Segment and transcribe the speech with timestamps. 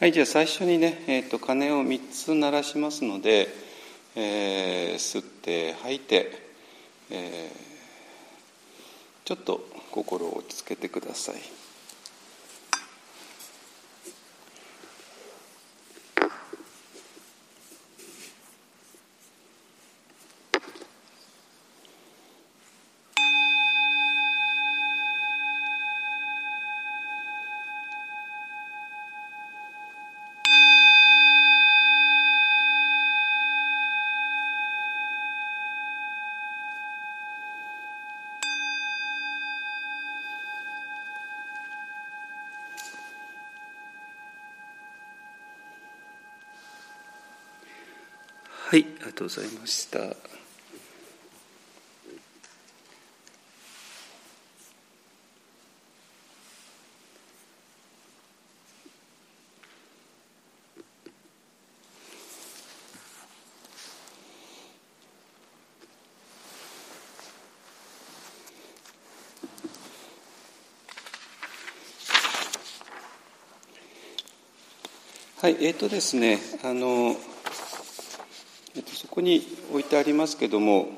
[0.00, 3.48] はいじゃあ最初にね、えーと、鐘を3つ鳴らしますので、
[4.16, 6.40] えー、吸って吐いて、
[7.10, 9.60] えー、ちょっと
[9.90, 11.59] 心を落ち着けてください。
[49.20, 49.98] とうございました。
[49.98, 50.14] は
[75.48, 77.16] い、えっ、ー、とですね、あの、
[79.20, 80.88] こに置いてありますけども、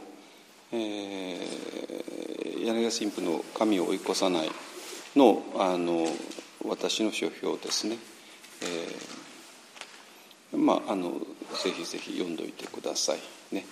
[0.71, 4.51] えー、柳田神父の「神を追い越さない
[5.17, 6.07] の」あの
[6.65, 7.99] 私の書評ですね、
[8.63, 11.11] えー、まああの
[11.65, 13.19] ぜひぜひ読んどいてください
[13.53, 13.67] ね。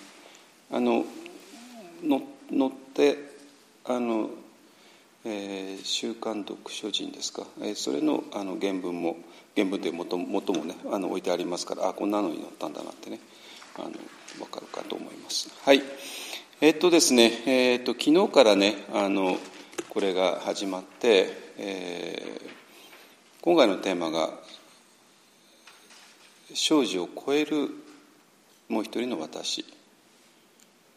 [0.69, 1.05] あの
[2.03, 3.17] の乗って
[3.85, 4.29] あの、
[5.23, 9.15] えー、週刊読書人ですか、えー、それのあの原文も
[9.55, 13.19] 原文で元もねあの置いてありますからあこんなのに載ったんだなってね。
[13.75, 13.91] あの
[14.37, 15.49] 分かるかと思います。
[15.63, 15.83] はい。
[16.59, 19.37] えっとですね、えっと昨日からねあの
[19.89, 22.49] これが始まって、えー、
[23.43, 24.31] 今回のテーマが
[26.55, 27.69] 「生死を超える
[28.69, 29.63] もう一人の私」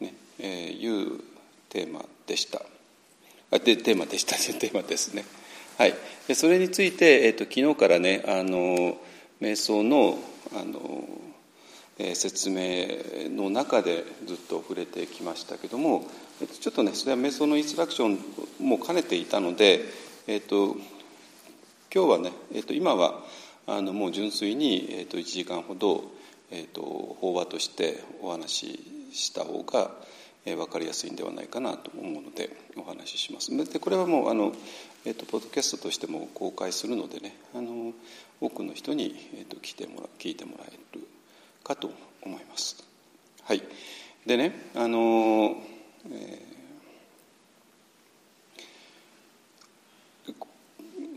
[0.01, 1.21] ねえー、いう
[1.69, 2.63] テーマでした。
[3.51, 5.27] あでテーマでしたというテーマですね。
[5.77, 5.95] はい、
[6.35, 8.97] それについて、えーと、昨日からねあの
[9.43, 10.19] 瞑想の
[10.57, 11.07] あの
[11.99, 12.87] 説明
[13.31, 16.05] の中でずっと触れてきましたけども
[16.61, 18.19] ちょっとねそれは瞑想のインストラクション
[18.67, 19.85] も兼ねていたので、
[20.27, 20.77] えーと、
[21.95, 23.23] 今日はね、えーと、今は
[23.67, 26.03] あのもう純粋に、えーと、1時間ほど、
[26.51, 26.83] えー、と
[27.21, 28.81] 法話としてお話し
[29.13, 29.93] した方が、
[30.45, 33.57] えー、分かりやすいんではないかなと思うのでお話しします。
[33.73, 34.53] でこれはもうあの、
[35.05, 37.93] えー、とポッドキャストとしても公開するのでねあの
[38.41, 41.07] 多くの人に、えー、と来てもら聞いてもらえる
[41.65, 41.91] かと
[42.23, 42.85] 思います。
[43.43, 43.63] はい、
[44.27, 45.57] でねあの、
[46.13, 50.35] えー、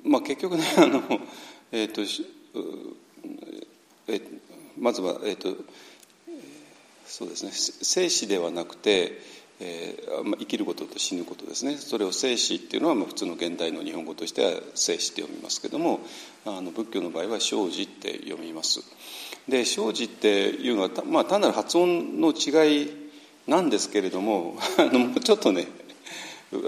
[0.03, 1.03] まあ、結局ね あの、
[1.71, 2.01] えーと
[4.07, 4.39] えー、
[4.77, 5.55] まずは、えーと
[7.05, 7.51] そうですね。
[7.53, 9.21] 生死ではなくて
[9.59, 11.77] えーまあ、生きることと死ぬことですね。
[11.77, 15.99] それを生死っていうのは、まあ、普通の現代の日本語としては生死って読みますけども
[16.45, 18.81] あの仏教の場合は生死って読みます。
[19.47, 22.91] で生死っていうのは、まあ、単なる発音の違い
[23.47, 25.67] なんですけれども あのもうちょっとね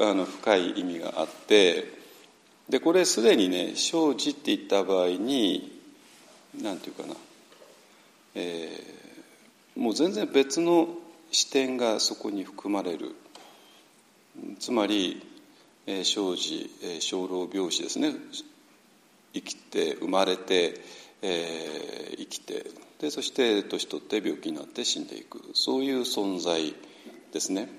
[0.01, 1.91] あの深い意味があって
[2.69, 5.79] でこれすでにね生死って言った場合に
[6.61, 7.19] 何て言うかな、
[8.35, 10.87] えー、もう全然別の
[11.31, 13.15] 視点がそこに含まれる。
[14.59, 15.21] つまり
[15.85, 16.69] 生死
[17.01, 18.13] 生老病死ですね。
[19.33, 20.79] 生きて生まれて、
[21.21, 22.65] えー、生きて
[22.99, 26.73] でそして年取って病気になって死んでいくそういう存在
[27.31, 27.69] ですね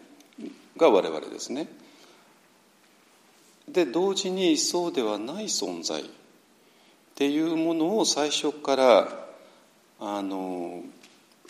[0.76, 1.68] が我々ですね。
[3.68, 6.04] で同時にそうではない存在っ
[7.14, 9.26] ていうものを最初から
[10.00, 10.82] あの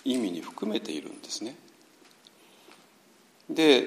[0.04, 1.56] 意味に含めているんですね。
[3.48, 3.86] で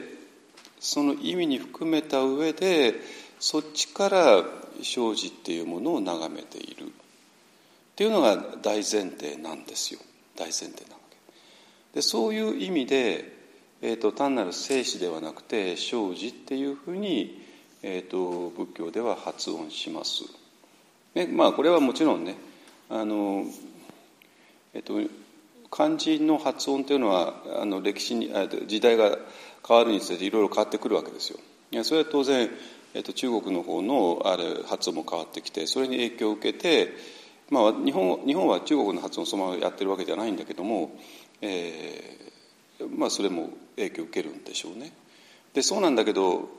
[0.80, 2.95] その意味に含めた上で
[3.39, 4.44] そっちから
[4.81, 6.92] 生じっていうものを眺めている
[7.94, 10.00] っていうのが大前提なんですよ。
[10.36, 11.18] 大前提なわけ。
[11.94, 13.31] でそういう意味で、
[13.84, 17.44] えーと、単なる生死ではなくて生じっていうふうに、
[17.84, 20.24] えーと、仏教では発音します、
[21.13, 22.36] ね、まあこれはもちろんね
[22.90, 23.45] あの、
[24.74, 25.10] えーと、と
[25.69, 28.31] 漢字の発音というのはあの歴史に
[28.68, 29.19] 時代が
[29.68, 31.40] 変わるにつれていろいろ変わってくるわけですよ。
[31.72, 32.50] いやそれは当然、
[32.94, 36.94] えっと、中国の方のある発音も変わってきてそれに影響を受けて、
[37.54, 40.92] まあ、日本日本は中国の発音をそのままやってるわけじゃないんだけども、
[41.42, 44.92] えーまあ、それも影響を受けるんでしょうね。
[45.54, 46.50] でそうなんだけど、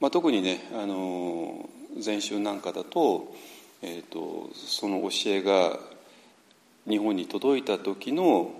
[0.00, 1.68] まあ、特にねあの
[1.98, 3.34] 禅宗なんかだと
[3.80, 5.78] えーと、その教えが
[6.88, 8.50] 日本に届いた時の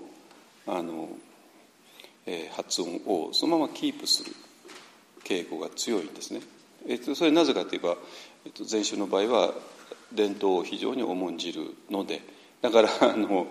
[0.65, 1.09] あの、
[2.25, 4.31] えー、発音をそのままキープする
[5.25, 6.41] 傾向が強いんですね。
[6.87, 7.97] えーと、それなぜかといえば、
[8.45, 9.53] えーと、禅宗の場合は
[10.13, 12.21] 伝統を非常に重んじるので
[12.61, 13.47] だからあの、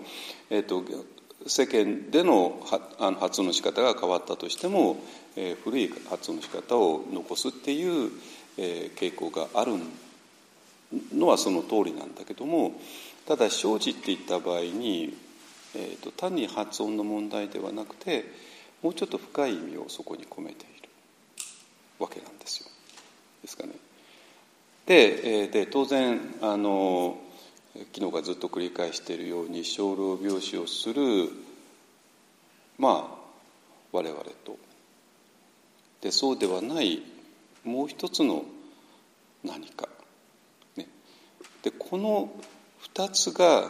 [0.49, 0.83] えー、と
[1.47, 2.59] 世間での
[2.99, 4.97] あの発音の仕方が変わったとしても、
[5.35, 8.11] えー、古い発音の仕方を残すっていう、
[8.57, 9.73] えー、傾向がある
[11.13, 12.73] のはその通りなんだけども
[13.27, 15.15] ただ生じっていった場合に、
[15.75, 18.25] えーと、単に発音の問題ではなくて
[18.81, 20.89] もうちょっと深い意味をそこに込めている
[21.99, 22.69] わけなんですよ。
[23.43, 23.73] ですかね。
[24.89, 27.15] でで当然あの
[27.93, 31.29] 昨日からずっと繰り返しているように生老病死をする
[32.79, 33.19] まあ
[33.91, 34.57] 我々と。
[36.01, 37.03] でそうではない
[37.63, 38.45] もう一つの
[39.43, 39.87] 何か、
[40.77, 40.87] ね、
[41.61, 42.31] でこの
[42.95, 43.69] 2つが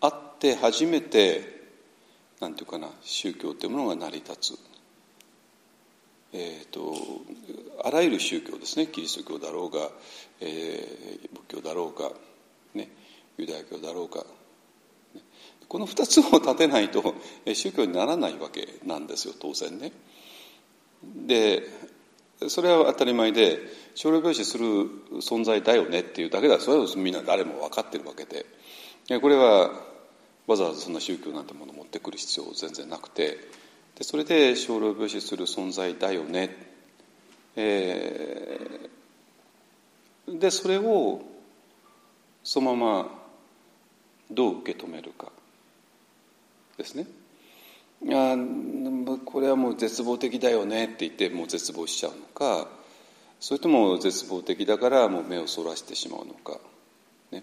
[0.00, 1.40] あって初めて
[2.40, 4.58] 何て言うかな宗教というものが成り立つ、
[6.38, 6.94] えーと、
[7.82, 9.88] あらゆる宗教ですねキリスト教だろうが、
[10.40, 12.10] えー、仏教だろうが、
[12.74, 12.90] ね、
[13.38, 14.22] ユダヤ教だろうか
[15.66, 17.14] この2つを立てないと
[17.54, 19.92] 宗教にならないわけなんですよ当然ね。
[21.26, 21.62] で
[22.48, 23.58] それは当たり前で
[23.94, 24.64] 少量病死する
[25.20, 26.60] 存在だよねっていうだけだ。
[26.60, 28.46] それはみんな誰も分かってるわけで。
[29.20, 29.70] これは
[30.46, 33.65] わざわざそんな宗教なんてものを持ってくる必要全然なくて。
[33.96, 36.54] でそれで少量病死する存在だよね、
[37.56, 41.22] えー、でそれを
[42.44, 43.08] そのまま
[44.30, 45.32] どう受け止めるか
[46.76, 47.06] ですね。
[48.12, 48.36] あ
[49.24, 52.68] これはもう絶望的だよねって言ってもう絶望しちゃうのか
[53.40, 56.58] それとも絶望的だからもう目をそらしてしまうのか。
[57.32, 57.42] ね、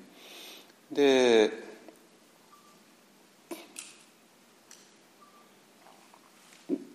[0.91, 1.72] で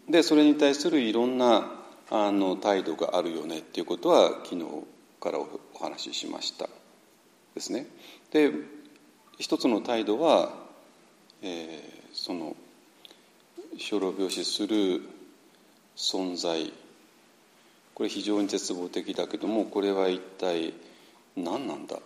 [0.08, 1.70] でそれに対するいろんな
[2.10, 4.64] あの態度があるよねっていうことは昨日
[5.20, 6.69] からお話ししました。
[7.55, 7.87] ですね。
[8.31, 8.50] で
[9.38, 10.52] 一つの態度は、
[11.43, 12.56] えー、その
[13.78, 15.02] 生老病死する
[15.96, 16.72] 存在。
[17.94, 20.72] これ非常に絶望的だけどもこれは一体
[21.37, 21.99] 何なんだ？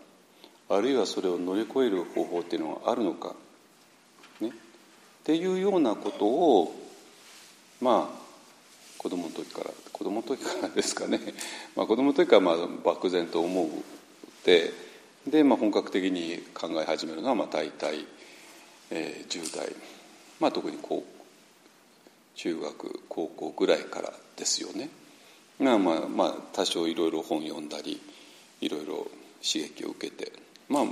[0.70, 3.37] あるいはそれを乗り越える方法っていうのはあるのか、
[4.40, 4.52] ね、っ
[5.22, 6.75] ていうようなことを
[7.82, 8.23] まあ
[8.96, 11.19] 子供の時から子供の時からですかね、
[11.75, 13.69] まあ、子供の時からまあ漠然と思う
[14.46, 14.73] で
[15.26, 18.06] で、まあ、本格的に考え始めるのはまあ大体、
[18.90, 19.75] えー、10代、
[20.38, 21.05] まあ、特に高
[22.37, 24.88] 中学高校ぐらいからですよね。
[25.58, 28.00] まあまあまあ多少いろいろ本読んだり
[28.61, 29.08] いろいろ
[29.43, 30.32] 刺激を受けて
[30.69, 30.87] まあ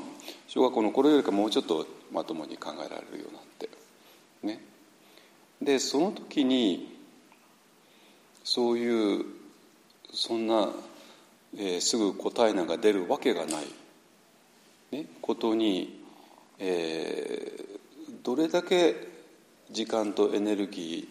[0.49, 3.69] 小学校の頃よりかもうちょっとまともに考えられるようになって
[4.43, 4.71] ね。
[5.63, 6.97] でその時に
[8.45, 9.25] そういう
[10.13, 10.71] そんな、
[11.57, 13.67] えー、すぐ答えなんか出るわけがない
[14.91, 16.03] ね、ことに、
[16.59, 18.97] えー、どれだけ
[19.71, 21.09] 時間とエネルギ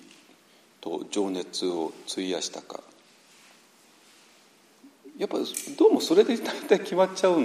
[0.82, 2.82] ーと情熱を費やしたか
[5.18, 5.38] やっぱ
[5.78, 7.40] どうもそれで大体決まっちゃう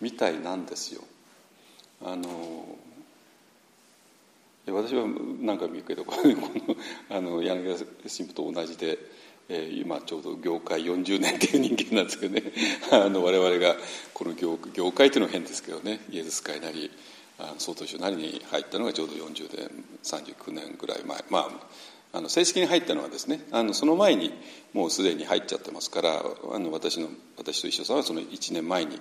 [0.00, 1.02] みたいなんですよ。
[2.04, 2.64] あの
[4.66, 5.06] 私は
[5.40, 6.76] 何か見るけどこの
[7.10, 8.98] あの柳田神父と同じで
[9.48, 12.42] えー、今ちょうど業界40年っていう人間なんですけどね。
[12.90, 13.76] あの我々が
[14.14, 16.00] この業業界っていうのは変ですけどね。
[16.10, 16.90] イエズス会なり
[17.58, 21.24] 総統省なりに入ったのがちょうど40年39年ぐらい前。
[21.28, 24.32] まああの正式に入ったのはですねあのその前に
[24.74, 29.00] もうすでに入っちゃってますからあの私の私と一緒さんはその1年前に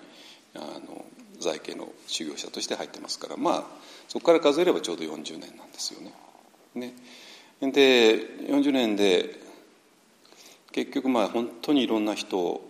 [0.56, 1.06] あの
[1.42, 3.64] 在家の修行者として入ってますからまあ
[4.08, 6.14] そこから数えればちょうど40年なんですよね。
[6.76, 6.94] ね
[7.62, 8.18] で
[8.48, 9.40] 40年で
[10.72, 12.68] 結局まあ本当にいろんな人を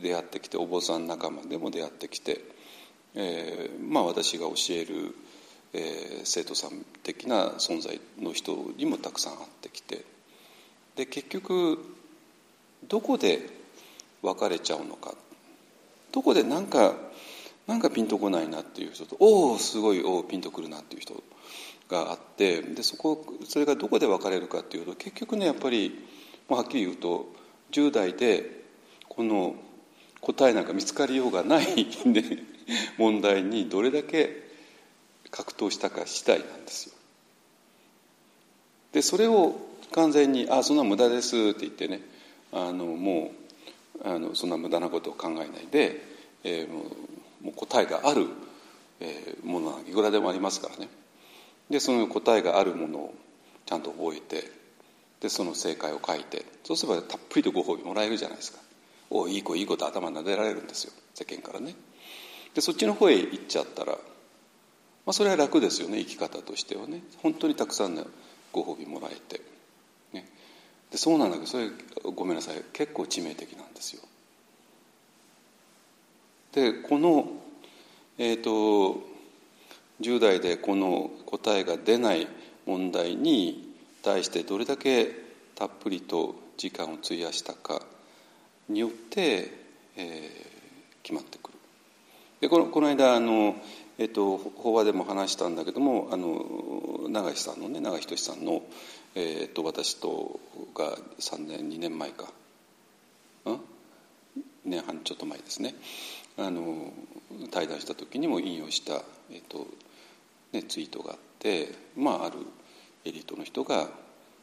[0.00, 2.40] 出会ってきてお坊さん仲間でも出会ってきて、
[3.14, 5.14] えー、まあ私が教える、
[5.74, 10.04] えー、生徒さん的な存在の人にもたくさん会ってきて
[10.96, 11.78] で結局
[12.88, 13.40] どこで
[14.22, 15.14] 別れちゃうのか
[16.10, 16.94] どこでなんか
[17.66, 21.22] なんかピンとこないなっていう人とおおすごいおおピンとくるなっていう人
[21.88, 26.06] があってでそこそれがどこで別れるかっていうと結局ねやっぱり
[26.48, 27.26] はっきり言うと
[27.70, 28.62] 10代で
[29.08, 29.54] この
[30.20, 31.66] 答えなんか見つかりようがない、
[32.06, 32.24] ね、
[32.98, 34.42] 問題にどれだけ
[35.30, 36.94] 格闘したか次第なんですよ。
[38.92, 39.56] でそれを
[39.92, 42.02] 完全に「あそんな無駄です」って言ってね
[42.52, 43.32] あのも
[44.04, 46.02] うあのそんな無駄なことを考えないで、
[46.44, 46.86] えー、もう
[47.42, 48.26] もう答えがある、
[49.00, 50.88] えー、ものはいくらでもありますからね。
[51.70, 53.14] でその答えがあるものを
[53.66, 54.50] ちゃんと覚えて
[55.20, 58.58] でその正解を書いてそうすればたっぷりとご褒美もらえるじゃないですか。
[59.10, 60.92] おいい子いい子と頭撫でられるんですよ。
[61.14, 61.74] 世間からね。
[62.54, 63.98] でそっちの方へ行っちゃったら、ま
[65.06, 65.98] あ、それは楽ですよね。
[65.98, 67.02] 生き方としてはね。
[67.22, 68.06] 本当にたくさんの
[68.52, 69.40] ご褒美もらえて、
[70.12, 70.28] ね、
[70.90, 71.70] でそうなんだけどそれ
[72.14, 72.62] ごめんなさい。
[72.72, 74.02] 結構致命的なんですよ。
[76.52, 77.26] でこの
[78.18, 79.02] え、ー、と
[80.00, 82.28] 10代でこの答えが出ない
[82.66, 85.10] 問題に対してどれだけ
[85.54, 87.82] たっぷりと時間を費やしたか
[88.68, 89.50] によって、
[89.96, 91.58] えー、決まってくる。
[92.40, 93.56] でこのこの間あの、
[93.98, 98.62] えっと、法話でも話したんだけどもあの永井さんのね永井仁さんの、
[99.14, 100.40] えー、っと私と
[100.74, 102.26] が3年2年前か。
[104.64, 105.74] 2年半ちょっと前ですね。
[106.38, 106.92] あの
[107.50, 109.66] 対談した時にも引用した、えっと
[110.52, 112.38] ね、ツイートがあってまあある
[113.04, 113.88] エリートの人が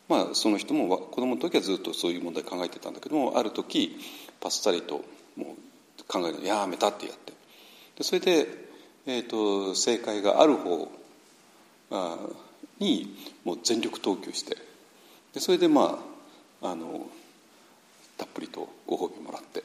[0.07, 3.97] まあその人も子供の時はずっとそういう問題考えてたんだけどもある時
[4.39, 5.03] パッサリと
[5.35, 7.33] もう考えるのやめたってやって。
[7.97, 8.47] でそれで、
[9.05, 10.89] えーと、正解がある方
[11.91, 12.17] あ
[12.79, 14.57] にもう全力投球して。
[15.33, 15.99] でそれでま
[16.61, 17.07] ああの
[18.17, 19.63] たっぷりとご褒美もらって。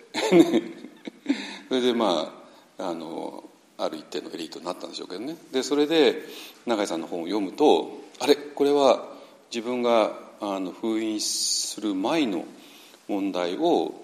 [1.69, 2.33] それでま
[2.79, 3.45] ああの
[3.77, 6.25] ある一定のエリートになったんでしょうけどねでそれで
[6.67, 9.09] 永井さんの本を読むとあれこれは
[9.51, 12.45] 自分があの封印する前の
[13.09, 13.95] 問題を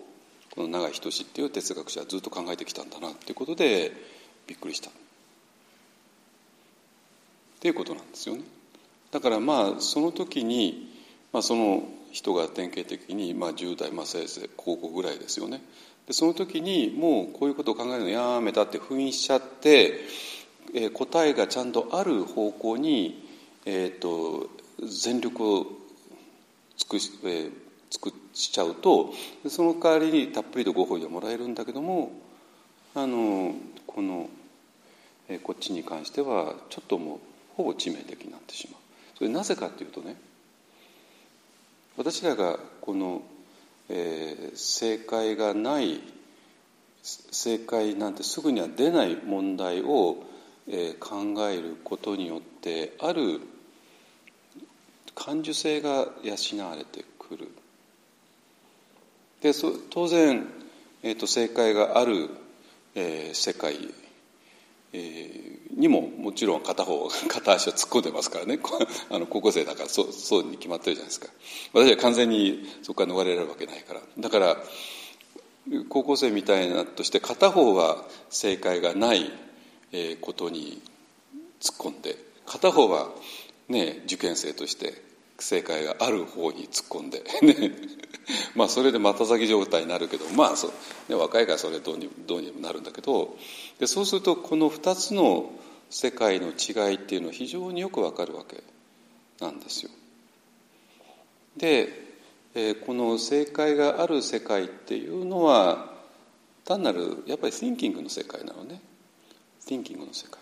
[0.55, 3.93] この永井仁っていう哲学者はずっと考えてきたんだなっていうことで
[4.47, 4.93] びっくりしたっ
[7.61, 8.43] ていうことなんですよね。
[9.11, 10.89] だからまあその時に、
[11.33, 15.62] まあ、その人が典型的に、まあ、10代、まあ、せいぜい高校ぐらいですよね。
[16.11, 20.00] でその時にもうこういうことを考えるのやめたって封印しちゃって、
[20.75, 23.29] え、答えがちゃんとある方向に、
[23.64, 24.50] えーと、
[24.85, 25.67] 全力を
[26.76, 27.50] 尽くし,、えー、
[27.90, 29.12] 尽くしちゃうと
[29.49, 32.11] その代わりにたっぷりとご褒美はもらえるんだけども
[32.97, 33.55] あの
[33.87, 34.29] この、
[35.29, 37.19] えー、こっちに関してはちょっともう
[37.57, 38.81] ほぼ致命的になってしまう。
[39.17, 40.17] それなぜかというとね
[41.97, 43.23] 私らがこの
[43.92, 46.00] えー、正解がない
[47.02, 50.23] 正解なんてすぐには出ない問題を、
[50.68, 53.40] えー、考えることによってある
[55.14, 57.49] 感受性が養われてくる。
[59.40, 59.52] で
[59.88, 60.47] 当然、
[61.02, 62.28] えーと、正解がある、
[62.94, 63.76] えー、世界、
[64.92, 68.59] えー、にももちろん片方 片足を突っ込んでますからね。
[69.11, 71.29] あの高校生だからそうそうに決まってるじゃないですか。
[71.73, 74.03] 私は完全にそこから逃れられるわけないから。
[74.19, 74.62] だから
[75.89, 79.31] 高校生みたいなとして片方は正解がない
[80.21, 80.81] ことに
[81.61, 83.11] 突っ込んで片方は、
[83.69, 85.10] ね、受験生として
[85.42, 87.73] 正解がある方に突っ込んで、ね、
[88.54, 90.73] まあそれでまた先状態になるけどまあそう、
[91.09, 93.37] ね、若いからそれどうにどうにもなるんだけど
[93.78, 95.50] でそうするとこの2つの
[95.90, 98.62] 世界の違いっていうのは非常によくわかるわけ
[99.40, 99.90] なんですよ。
[101.56, 101.88] で、
[102.54, 105.94] えー、この正解がある世界っていうのは
[106.64, 108.80] 単なるやっぱり thinking の世界なのね
[109.66, 110.40] thinking の世界。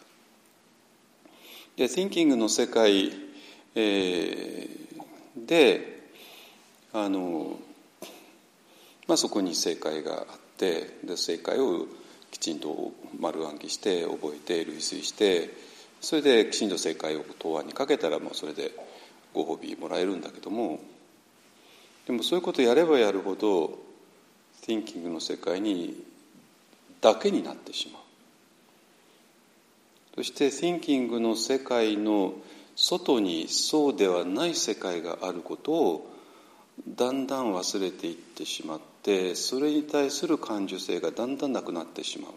[1.77, 3.13] で thinking の世界、
[3.75, 4.88] えー、
[5.37, 6.11] で
[6.93, 7.59] あの、
[9.07, 11.87] まあ、そこに正解があってで正解を
[12.31, 15.51] きちんと丸暗記して覚えて類推して
[16.01, 18.73] それできちんと正解を答案にかけたらもうそれで
[19.35, 20.81] ご褒美もらえるんだけども
[22.07, 23.79] でもそういうことやればやるほど
[24.67, 26.05] thinking の世界に
[27.01, 28.03] だけになってしまう。
[30.17, 32.35] そして thinking の世界の
[32.81, 36.15] 外にそうではない世界があることを
[36.87, 42.31] だんだん忘れていってしまってそれに対する感受性がだんだんなくなってしまう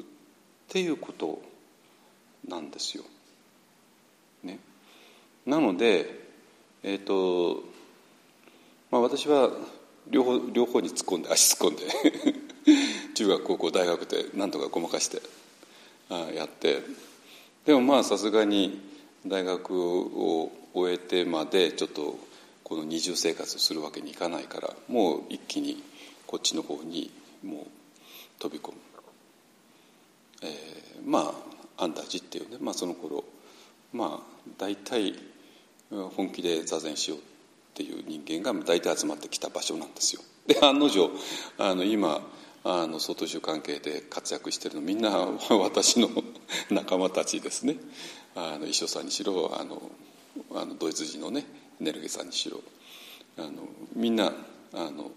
[0.00, 0.02] っ
[0.68, 1.40] ていうこと
[2.48, 3.04] なんですよ。
[4.42, 4.58] ね、
[5.46, 6.10] なので、
[6.82, 7.62] えーと
[8.90, 9.52] まあ、私は
[10.10, 11.86] 両方両方に突っ込んで足突っ込んで
[13.14, 15.22] 中学高校大学でなんとかごまかして
[16.08, 16.82] あやって
[17.66, 18.80] でもまあさすがに
[19.26, 22.18] 大学を終えてまでちょっと
[22.64, 25.82] この二重生活するわけにいかないからもう一気に
[26.26, 27.10] こっちの方に
[27.44, 27.66] もう
[28.40, 28.78] 飛び込む、
[30.42, 30.50] えー、
[31.04, 31.32] ま
[31.78, 33.24] あアンダージっていうね、まあ、その頃
[33.92, 35.14] まあ大体
[36.16, 37.22] 本気で座禅しようっ
[37.74, 40.22] ていう人間が大体集まってきた場所なんですよ。
[40.46, 41.10] で案の定
[41.58, 42.20] あの今
[42.64, 45.10] あの総統集関係で活躍してるのみんな
[45.50, 46.08] 私の
[46.70, 47.76] 仲間たちですね。
[48.34, 49.90] あの一緒さんにしろあの
[50.52, 51.44] あのドイツ人のね
[51.80, 52.62] ネルゲさんにしろ。
[53.36, 54.32] あのみんな
[54.72, 55.10] あの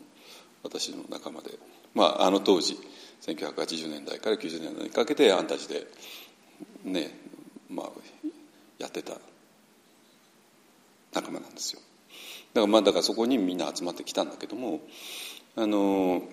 [0.63, 1.57] 私の仲間で、
[1.93, 2.79] まあ、あの当時
[3.21, 5.87] 1980年代から90年代にかけてあんたちで
[6.83, 7.19] ね
[7.69, 7.89] まあ
[8.79, 9.19] やってた
[11.13, 11.79] 仲間なんですよ。
[12.53, 14.81] だからまあだからそこにみんな集まってきたんだけども
[15.55, 16.23] あの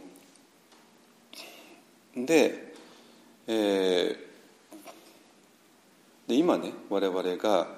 [2.16, 2.74] で,、
[3.46, 4.16] えー、
[6.28, 7.68] で今ね我々が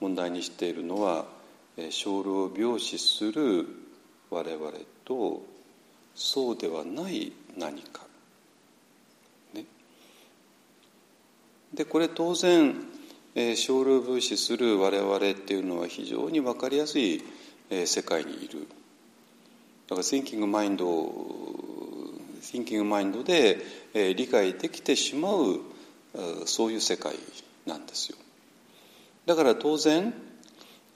[0.00, 1.26] 問題にしているのは
[1.90, 3.66] 少量病死する
[4.30, 4.72] 我々
[5.04, 5.42] と
[6.14, 8.02] そうではない何か。
[9.54, 9.64] ね、
[11.72, 12.74] でこれ当然
[13.56, 17.22] 少量病死する我々っていうのは非常に分かりやすい
[17.86, 18.66] 世界にいる。
[19.88, 20.02] だから
[22.44, 25.60] Thinking Mind Thinking Mind で理解できてしまう
[26.46, 27.14] そういう世界
[27.66, 28.18] なんですよ。
[29.26, 30.12] だから当然、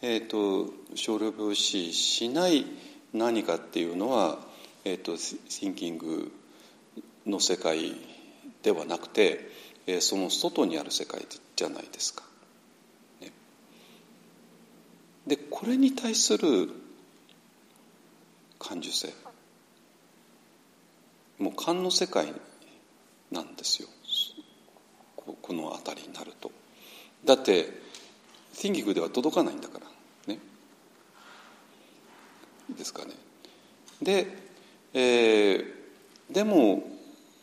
[0.03, 2.67] えーと、少量病死しない
[3.15, 4.39] 何かっていうのは、
[4.85, 6.31] えーと、シンキング
[7.27, 7.97] の世界
[8.63, 9.51] ではなくて、
[9.87, 11.27] えー、その外にある世界
[11.57, 12.23] じゃないですか。
[13.21, 13.33] ね、
[15.27, 16.71] でこれに対する
[18.59, 19.13] 感受性
[21.39, 22.33] もう勘の世界
[23.31, 23.89] なんですよ。
[25.43, 26.51] この辺りになると。
[27.25, 27.69] だって
[28.53, 29.87] 筋肉では届かないんだから。
[30.35, 30.41] ね。
[32.77, 33.13] ですかね。
[34.03, 34.27] で、
[34.95, 35.65] えー、
[36.31, 36.83] でも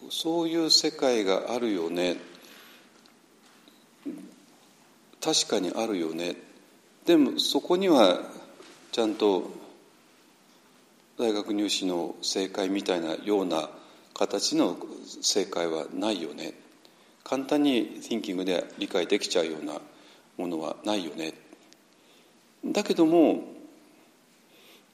[0.10, 2.18] そういう世界があるよね。
[5.22, 6.36] 確かにあるよね。
[7.06, 8.20] でもそこには
[8.92, 9.52] ちゃんと
[11.18, 13.70] 大学入試の正解みたいなような
[14.16, 14.78] 形の
[15.22, 16.56] 正解はないよね。
[17.24, 19.80] 簡単に thinking で理解できちゃうような
[20.38, 21.36] ものはないよね。
[22.66, 23.44] だけども、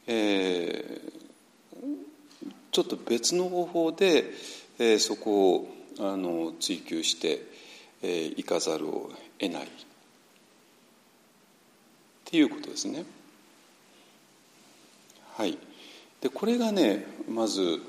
[0.07, 4.25] えー、ちょっと別の方法で、
[4.79, 5.67] えー、そこを
[5.99, 7.51] あの追求して
[8.03, 9.67] えー、いかざるを得ないっ
[12.25, 13.05] ていうことですね。
[15.33, 15.57] はい、
[16.19, 17.79] でこれがねまず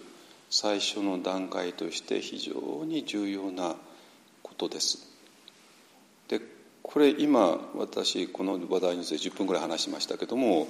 [0.54, 3.74] 最初の段階として非常に重要な
[4.42, 4.98] ことです。
[6.28, 6.42] で
[6.82, 10.68] これ今私この話題について10分ぐらい話しましたけども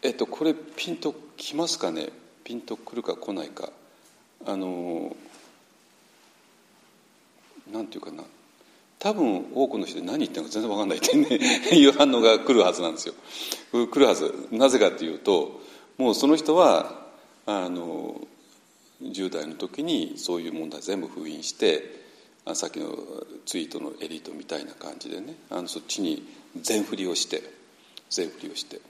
[0.00, 2.08] えっとこれピンときますかね？
[2.44, 3.68] ピンとくるか来ないか。
[4.46, 5.14] あの
[7.70, 8.24] なんていうかな。
[8.98, 11.28] 多分多くの人で何言ってるのか全然分かんないってね
[11.76, 13.14] いう反応が来るはずなんですよ。
[13.70, 14.48] 来るはず。
[14.50, 15.60] なぜかというと
[15.98, 17.06] もうその人は
[17.50, 18.20] あの
[19.02, 21.82] 10代の時にそういう問題全部封印して
[22.52, 22.94] さっきの
[23.46, 26.28] ツイートのエリートみたいな感じでねあのそっちに
[26.60, 27.42] 全振りをして
[28.10, 28.82] 全振りをして。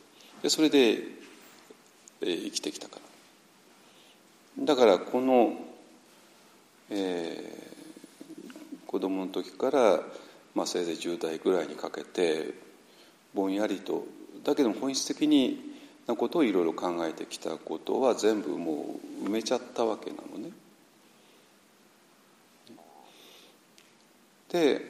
[0.43, 2.97] でそれで、えー、生きてきたか
[4.59, 4.65] ら。
[4.65, 5.57] だからこの、
[6.91, 10.01] えー、子供の時から、
[10.55, 12.55] まあ、せいぜい10代ぐらいにかけて
[13.35, 14.05] ぼんやりと。
[14.45, 15.68] だけども本質的に
[16.09, 20.51] なことをいろいろ考えてきたことは全部もう埋めちゃったわけなのね。
[24.51, 24.81] で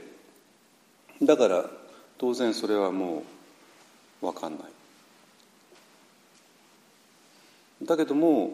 [1.21, 1.65] だから
[2.17, 3.25] 当然それはも
[4.23, 4.63] う分かんない
[7.83, 8.53] だけども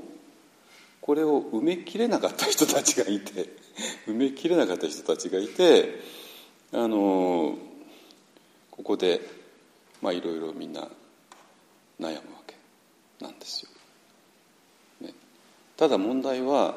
[1.03, 3.51] これを埋めきれなかった人たちがいて
[4.09, 6.01] 埋めきれなかった人たちがいて
[6.73, 7.59] あの
[8.71, 9.21] ここで
[10.01, 10.89] まあいろいろみんな
[12.01, 12.34] 悩むわ
[13.21, 15.07] なんですよ。
[15.07, 15.15] ね、
[15.77, 16.77] ただ問題は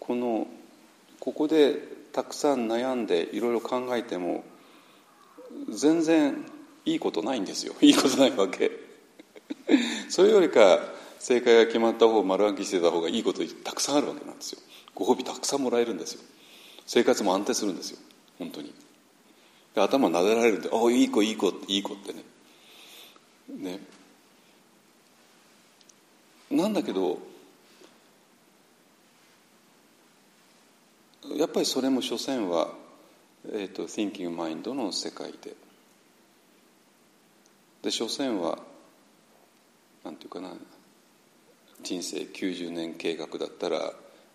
[0.00, 0.46] この
[1.20, 1.76] ここで
[2.12, 4.44] たくさん悩んでいろいろ考えても
[5.68, 6.44] 全然
[6.84, 7.74] いいことないんですよ。
[7.82, 8.70] いいことないわけ。
[10.08, 10.80] それよりか
[11.18, 14.60] 正解が決まった方を丸暗記してた方がいいことたくさんあるわけなんですよ。
[14.94, 16.20] ご褒美たくさんもらえるんですよ。
[16.86, 17.98] 生活も安定するんですよ。
[18.38, 18.72] 本当に。
[19.74, 22.24] で頭撫でられるんで「ああいい子いい子いい子」ってね。
[23.48, 23.95] ね。
[26.50, 27.18] なんだけど
[31.36, 32.68] やっぱりそれも所詮は、
[33.52, 35.54] えーと、Thinking Mind の世界で。
[37.82, 38.58] で所詮は
[40.04, 40.50] なんていうかな
[41.82, 43.92] 人生90年計画だったら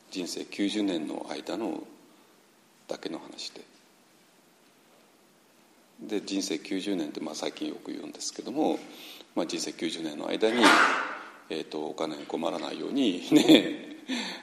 [0.09, 1.83] 人生90年の間の
[2.87, 3.61] だけの話で。
[6.01, 8.79] で人生90年ってまあ最近よく言うんですけども、
[9.35, 10.63] まあ、人生90年の間に、
[11.53, 13.97] えーと、お金に困らないようにね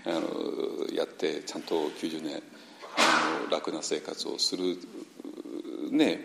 [0.04, 2.42] あのやってちゃんと90年
[2.98, 4.76] あの楽な生活をする
[5.90, 6.20] ね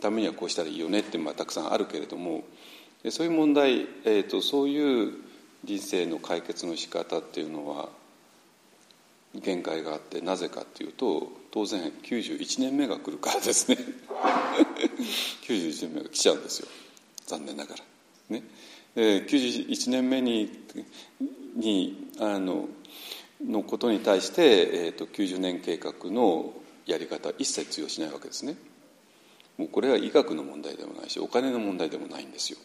[0.00, 2.44] ためにはこうしたらいいよねってまあたくさんあるけれども
[3.10, 5.12] そういう問題、えーと、そういう
[5.64, 7.88] 人生の解決の仕方っていうのは
[9.34, 13.78] 限界があってなぜかっていうと当然91年目が来るからですね。
[15.48, 16.68] 91年目が来ちゃうんですよ。
[17.26, 17.82] 残念ながら。
[18.28, 18.44] ね、
[18.96, 20.50] 91年目に
[21.56, 22.68] にあの
[23.44, 26.52] のことに対して、えーと、と90年計画の
[26.86, 28.56] やり方一切通用しないわけですね。
[29.58, 32.58] もうこれは医学の問題でもないしお金の問題でもないんですよ。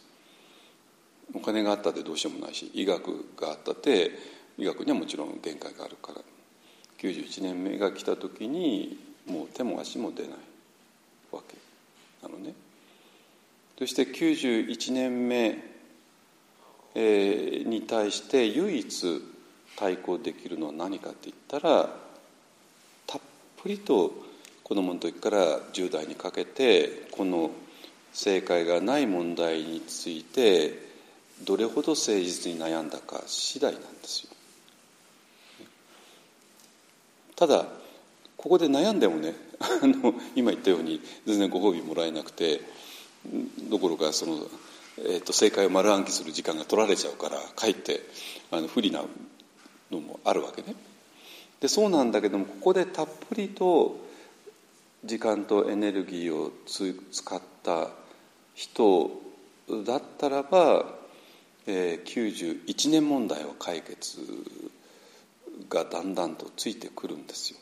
[1.34, 4.12] お金があったってどうしようもないし医学があったって
[4.56, 6.22] 医学にはもちろん限界があるから
[6.98, 10.32] 91年目が来た時にもう手も足も出ない
[11.30, 11.56] わけ
[12.26, 12.54] なのね。
[13.78, 15.77] そして91年目
[16.94, 19.22] に対して唯一
[19.76, 21.88] 対抗できるのは何かって言ったら
[23.06, 23.20] たっ
[23.56, 24.12] ぷりと
[24.64, 27.50] 子供の時から10代にかけてこの
[28.12, 30.88] 正解がない問題について
[31.44, 34.30] どれほど誠実に悩んだか次第なんですよ。
[37.36, 37.66] ただ
[38.36, 42.60] ここで悩んでもねあの今言ったように全然ご褒美もらえなくて
[43.70, 44.38] どころかその、
[45.06, 48.00] えーと、正解を丸暗記する時間が取られちゃうからかえって
[48.50, 49.02] あの不利な
[49.90, 50.74] のもあるわけね。
[51.60, 53.98] でそうなんだけどもここでたっぷりと
[55.04, 57.88] 時間とエネルギーを使った
[58.54, 59.10] 人
[59.86, 60.86] だったらば、
[61.66, 64.18] えー、91年問題は解決
[65.68, 67.58] がだんだんとついてくるんですよ。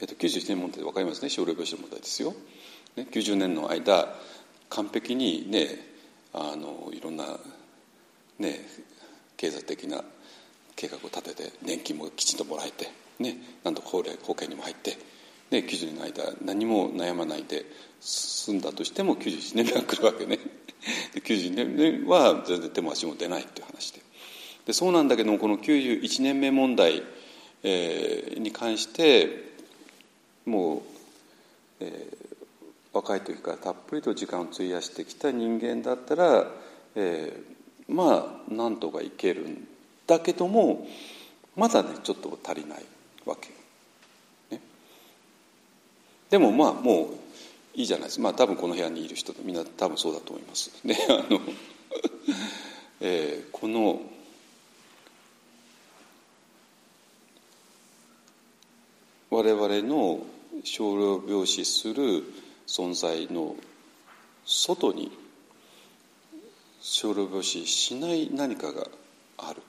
[0.00, 2.34] えー、と91年問題分かりますね少量病死の問題ですよ。
[2.96, 4.14] ね、90年の間
[4.72, 5.68] 完璧にね
[6.32, 7.26] あのいろんな、
[8.38, 8.60] ね、
[9.36, 10.02] 経済的な
[10.74, 14.96] 計画を立てて年金もきちんともらえて、ね、なんとか保険にも入って
[15.50, 17.66] ね、90年の間何も悩まないで
[18.00, 20.38] 済んだとしても91年目が来るわけね。
[21.14, 24.00] で90年目は全然手も足も出ないっていう話で。
[24.64, 27.02] でそうなんだけどもこの91年目問題、
[27.62, 29.52] えー、に関して
[30.46, 30.80] もう、
[31.80, 32.31] えー、
[32.92, 36.46] 若い時からたっぷりと時間を費やしてきた人間だったら、
[36.94, 39.66] えー、まあなんとかいけるん
[40.06, 40.86] だけども
[41.56, 42.84] まだねちょっと足りない
[43.24, 43.50] わけ。
[46.30, 47.06] でもまあもう
[47.74, 50.70] いいじゃないですかまあ多分この部屋にいる人みんな多分そうだと思います。
[50.86, 51.40] であの、
[53.00, 54.00] えー、この
[59.30, 60.20] 我々の
[60.64, 62.22] 少量病死する
[62.72, 63.54] 存在の
[64.46, 65.12] 外に
[66.80, 68.86] 少量病死しない何かが
[69.36, 69.60] ある。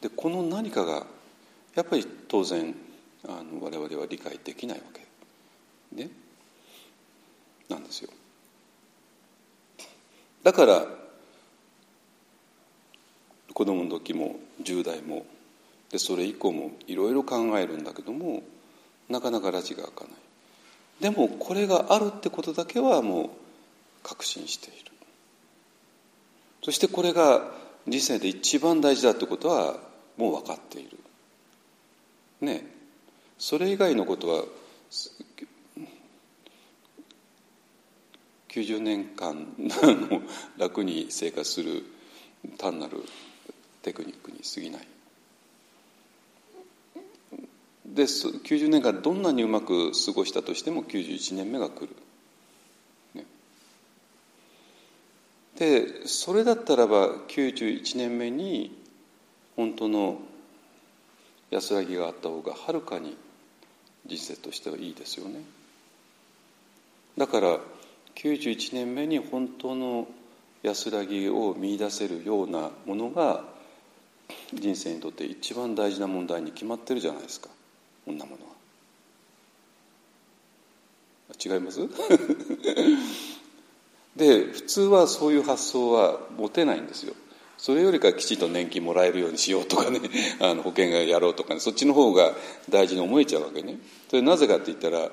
[0.00, 1.06] でこの何かが
[1.76, 2.74] やっぱり当然
[3.28, 5.06] あの我々は理解できないわけ。
[6.02, 6.10] ね。
[7.68, 8.10] なんですよ。
[10.42, 10.84] だから
[13.54, 15.24] 子供の時も10代も
[15.92, 18.42] でそれ以降もいろいろ考えるんだけども
[19.08, 20.12] なかなか拉致が開かない。
[21.00, 23.30] でもこれがあるってことだけはもう
[24.02, 24.92] 確信している。
[26.64, 27.42] そしてこれが
[27.86, 29.76] 人生で一番大事だってことは
[30.16, 30.98] もう分かっている。
[32.40, 32.66] ね。
[33.38, 34.44] それ以外のことは
[38.48, 40.22] 90年間の
[40.56, 41.84] 楽に生活する
[42.56, 43.04] 単なる
[43.82, 44.95] テクニックに過ぎない。
[47.96, 51.88] で90年間どんなにうまく過ごしたとしても91年目が来る。
[53.14, 53.24] ね、
[55.58, 58.76] でそれだったらば91年目に
[59.56, 60.18] 本当の
[61.50, 63.16] 安らぎがあった方がはるかに
[64.04, 65.40] 人生としてはいいですよね。
[67.16, 67.58] だから
[68.14, 70.06] 91年目に本当の
[70.62, 73.42] 安らぎを見いだせるようなものが
[74.52, 77.55] 人生にとって一番大事な問題に決まってるじゃないですか。
[78.06, 78.52] こんなものは。
[81.44, 81.80] 違います？
[84.16, 87.14] で普通はそういう発想は持てないんですよ。
[87.58, 90.00] それよりかきちんと年金もらえるようにしようとかね。
[90.40, 91.60] あの保険がやろうとかね。
[91.60, 92.34] そっちの方が
[92.70, 93.78] 大事に思えちゃうわけね。
[94.08, 95.10] それなぜかって言ったら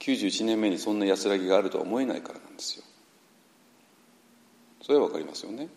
[0.00, 2.84] 91年目にそんな安らぎがあるとは思えないからなんですよ。
[4.82, 5.68] それは分かりますよね。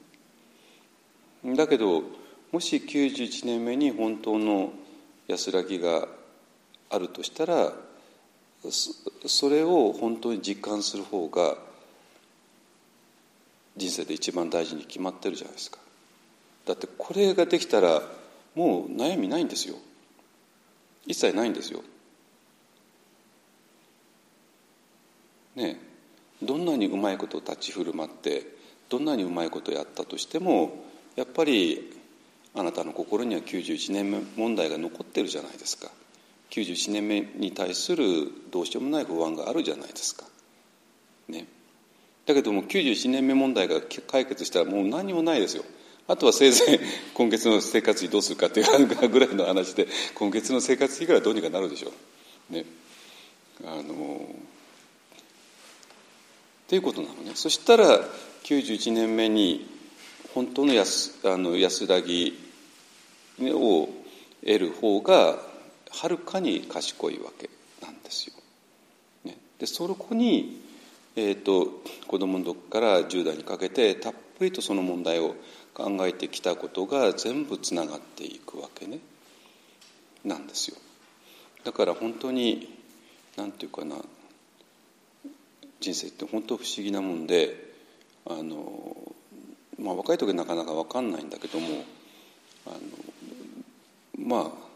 [1.44, 2.04] だけど
[2.52, 4.72] もし91年目に本当の
[5.28, 6.08] 安らぎが
[6.92, 7.74] あるとしたら
[9.26, 11.58] それを本当に実感する方が
[13.78, 15.80] 人生で一番大事に決まってるじゃないですか。
[16.66, 18.02] だってこれができたら
[18.54, 19.76] もう悩みないんですよ。
[21.08, 21.82] 一切ないんですよ。
[25.56, 25.80] ね
[26.42, 28.46] どんなにうまいこと立ち振る舞って
[28.90, 30.74] どんなにうまいことやったとしても
[31.16, 31.94] やっぱり
[32.54, 35.90] あなたの心には91年問題が残ってるじゃないですか。
[36.52, 38.04] 91年目に対する
[38.52, 40.26] どうしようもない不安があるじゃないですか。
[41.30, 41.48] ね。
[42.26, 45.64] だけども91年目問題が解決したらもう何もないですよ。
[46.08, 46.80] あとはせいぜい
[47.16, 51.94] 今月の生活費どうするかっていうぐらいの話で今月の生活費からどうにかなるでしょ
[52.50, 52.54] う。
[52.54, 52.66] ね。
[53.64, 54.42] あのっ
[56.68, 57.32] ていうことなのね。
[57.36, 58.06] そしたら
[58.44, 59.68] 91年目に
[60.34, 62.38] 本当の安あの安らぎ
[63.40, 63.88] を
[64.42, 65.51] 得る方が
[65.92, 67.50] はるかに賢いわけ
[67.82, 68.34] なんですよ。
[69.26, 70.62] ね、でそこに、
[71.16, 71.68] えーと、
[72.08, 75.36] 子供の時から10代にかけてたっぷりとその問題を
[75.74, 79.00] 考えてきたことが全部つながっていくわけね
[80.24, 80.78] なんですよ。
[81.64, 82.78] だから本当に
[83.38, 83.98] 何て言うかな
[85.80, 87.74] 人生って本当不思議なもんで
[88.26, 88.96] あの、
[89.80, 91.68] まあ、若い時はなかなか分かんないんだけども
[92.68, 92.78] あの
[94.26, 94.71] まあ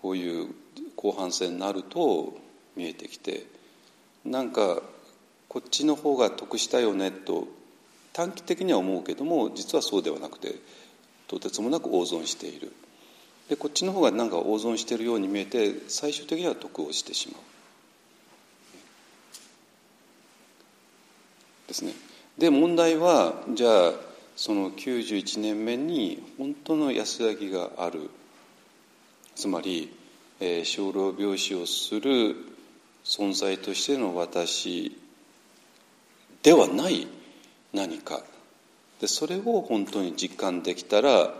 [0.00, 0.46] こういう
[0.94, 2.38] 後半戦になると
[2.76, 3.46] 見えてきて
[4.24, 4.80] なんか
[5.48, 7.48] こっちの方が得したよねと
[8.12, 10.54] 短期的には思うけども実はそうではなくて
[11.26, 12.72] とてつもなく大損している。
[13.48, 17.42] でこっちの方がなんか大損しているように見えて最終的には得をしてしまう。
[21.66, 21.92] ですね。
[22.38, 23.92] で問題はじゃあ
[24.36, 28.10] その91年目に本当の安らぎがある
[29.38, 29.88] つまり、
[30.40, 32.34] えー、生老病死をする
[33.04, 35.00] 存在としての私
[36.42, 37.06] ではない
[37.72, 38.20] 何か。
[39.00, 41.32] でそれを本当に実感できたら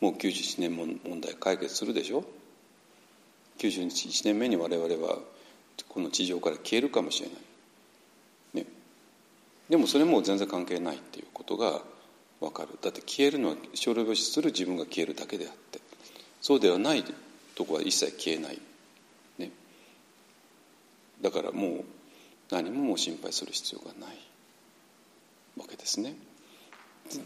[0.00, 2.24] もう91年問題解決するでしょ。
[3.58, 5.18] 91年目に我々は
[5.88, 7.34] この地上から消えるかもしれな
[8.64, 8.66] い。
[9.70, 11.80] でもそれも全然関係ないっていうことが
[12.40, 12.70] 分かる。
[12.82, 15.80] だって消えるのは少量病死する自分が消えるだけであって。
[16.40, 17.04] そうではない
[17.56, 18.58] とこは一切消えない、
[19.38, 19.50] ね、
[21.20, 21.84] だからもう
[22.50, 24.16] 何ももう心配する必要がない。
[25.58, 26.14] わけですね。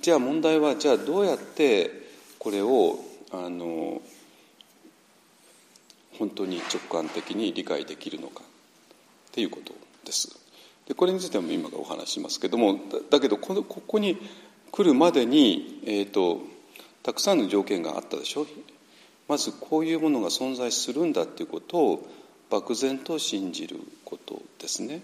[0.03, 1.91] じゃあ問題はじゃあどうやって
[2.39, 2.99] これを
[3.33, 4.01] あの
[6.19, 8.43] 本当に直感的に理解できるのか。
[8.43, 10.29] っていうことです。
[10.87, 12.79] でこれについても今からお話しますけども
[13.11, 14.17] だけどこのここに
[14.71, 16.41] 来るまでに、えーと、
[17.03, 18.47] たくさんの条件があったでしょ？
[19.31, 22.09] まずこういうものが存在するんだっていうことを
[22.51, 25.03] 漠然と信じることですね。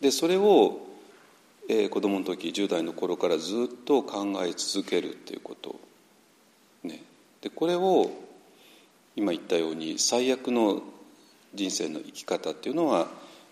[0.00, 0.80] でそれを、
[1.68, 5.78] えー、子供の時10代の頃からずっと考え続けるっていうこと、
[6.82, 7.02] ね、
[7.42, 8.10] でこれを
[9.16, 10.82] 今言ったように最悪の
[11.52, 13.08] 人生の生き方っていうのは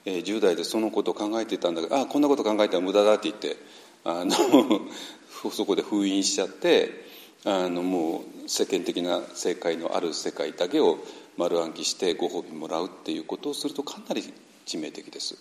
[0.08, 3.56] えー、10代でそのことを考えていたんだけどあこんなこと考えたら無駄だって言って
[4.04, 4.32] あの
[5.52, 7.04] そこで封印しちゃって
[7.44, 10.98] あのもう世間的な正解のある世界だけを
[11.36, 14.32] 丸暗記してご褒美もらうっていうことをするとかなり
[14.66, 15.36] 致命的です。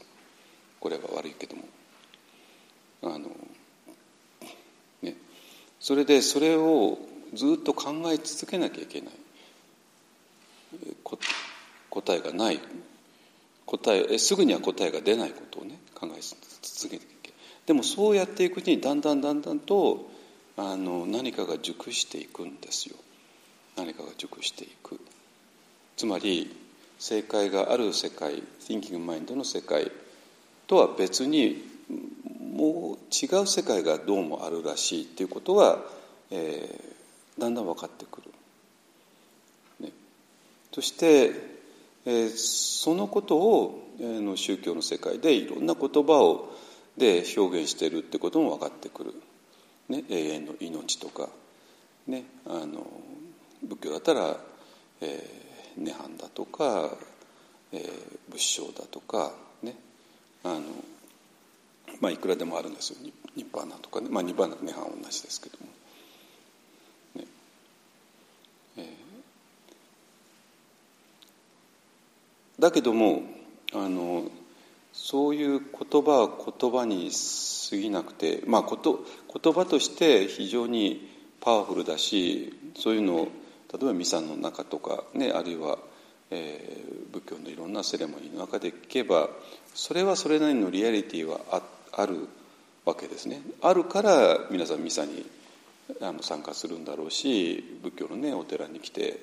[0.80, 1.64] これは悪いけども。
[3.04, 3.30] あの
[5.02, 5.16] ね。
[5.80, 6.98] それでそれを
[7.34, 9.14] ずっと考え続けなきゃいけない。
[11.90, 12.60] 答えがない。
[13.68, 16.22] 答えすぐには答えが出ないことをね考え
[16.62, 17.34] 続けていけ
[17.66, 20.10] でもそうやっていくうちにだんだんだんだんと
[20.58, 22.96] あの何かが熟していくんですよ。
[23.76, 25.00] 何かが熟していく。
[25.96, 26.56] つまり
[27.00, 29.92] 正解がある世界 Thinking Mind の世界
[30.66, 31.64] とは別に
[32.54, 35.80] もう違う世界がどうもあるらしいっていうことは、
[36.32, 38.32] えー、だんだん分かってくる。
[39.80, 39.92] ね、
[40.74, 41.58] そして
[42.08, 46.54] えそのことを、えの宗教の世界でいろんな言葉を
[46.98, 49.14] で表現しているってことも分かってくる、
[49.90, 51.30] ね、永遠の命とか、
[52.08, 52.86] ね、あの
[53.64, 54.38] 仏教だったら、
[55.02, 56.92] えー、涅槃だとか、
[57.72, 59.32] えー、仏性だとか
[59.64, 59.76] ね
[60.44, 60.62] あの
[62.02, 62.98] まあいくらでもあるんですよ。
[63.36, 64.08] ニッパーナとかね。
[64.10, 65.68] まあニッパーナ涅槃は同じですけども。
[72.60, 73.22] だけども
[73.74, 74.24] あの
[75.00, 77.12] そういう言葉は言葉に
[77.70, 79.06] 過ぎなくて、まあ、こと
[79.42, 81.08] 言葉として非常に
[81.40, 83.28] パワフルだしそういうのを
[83.72, 85.78] 例えばミサの中とか、ね、あるいは、
[86.32, 89.30] えー、仏教のいろんなセレモニーの中で聞けば
[89.76, 91.62] それはそれなりのリアリティはあ
[91.94, 92.28] ある
[92.84, 93.42] わけですね。
[93.62, 95.26] あるから皆さんミサに
[96.02, 99.20] あの参加するんだろうし仏教のねお寺に来て、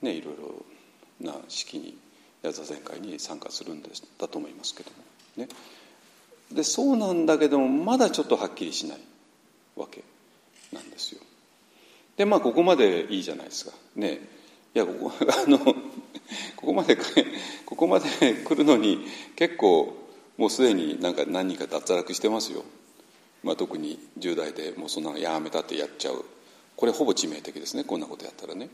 [0.00, 0.34] ね、いろい
[1.20, 1.96] ろな式に
[2.50, 4.96] 座禅会に参加するんですだと思いますけども。
[5.36, 5.48] ね。
[6.50, 8.98] でそうなんだけどもまだちょっとはっきりしない
[9.76, 10.02] わけ
[10.72, 11.20] なんですよ。
[12.16, 13.72] でまあここまでいいじゃないですか。
[13.94, 14.20] ね。
[14.74, 15.74] いやここ あのこ
[16.66, 16.96] こまで
[17.66, 19.96] ここまで来るのに結構
[20.36, 22.64] もうすでになんか何人か脱落してますよ、
[23.42, 26.24] まあ、特に10代でもうそんなのやめたってやっちゃう。
[26.76, 28.70] これほぼ致命的ですねこんなことやったらね。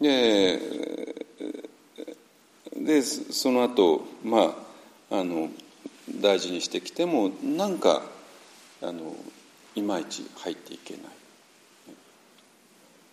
[0.00, 1.26] で
[2.80, 4.54] でその後ま
[5.10, 5.50] ああの
[6.20, 8.02] 大事にしてきてもなんか
[8.82, 9.14] あの
[9.74, 11.02] いまいち入っていけない。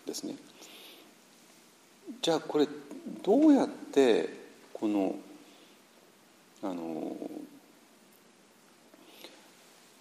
[0.08, 0.36] ですね。
[2.22, 2.68] じゃあこれ
[3.24, 4.30] どうやって
[4.74, 5.16] この
[6.64, 7.16] あの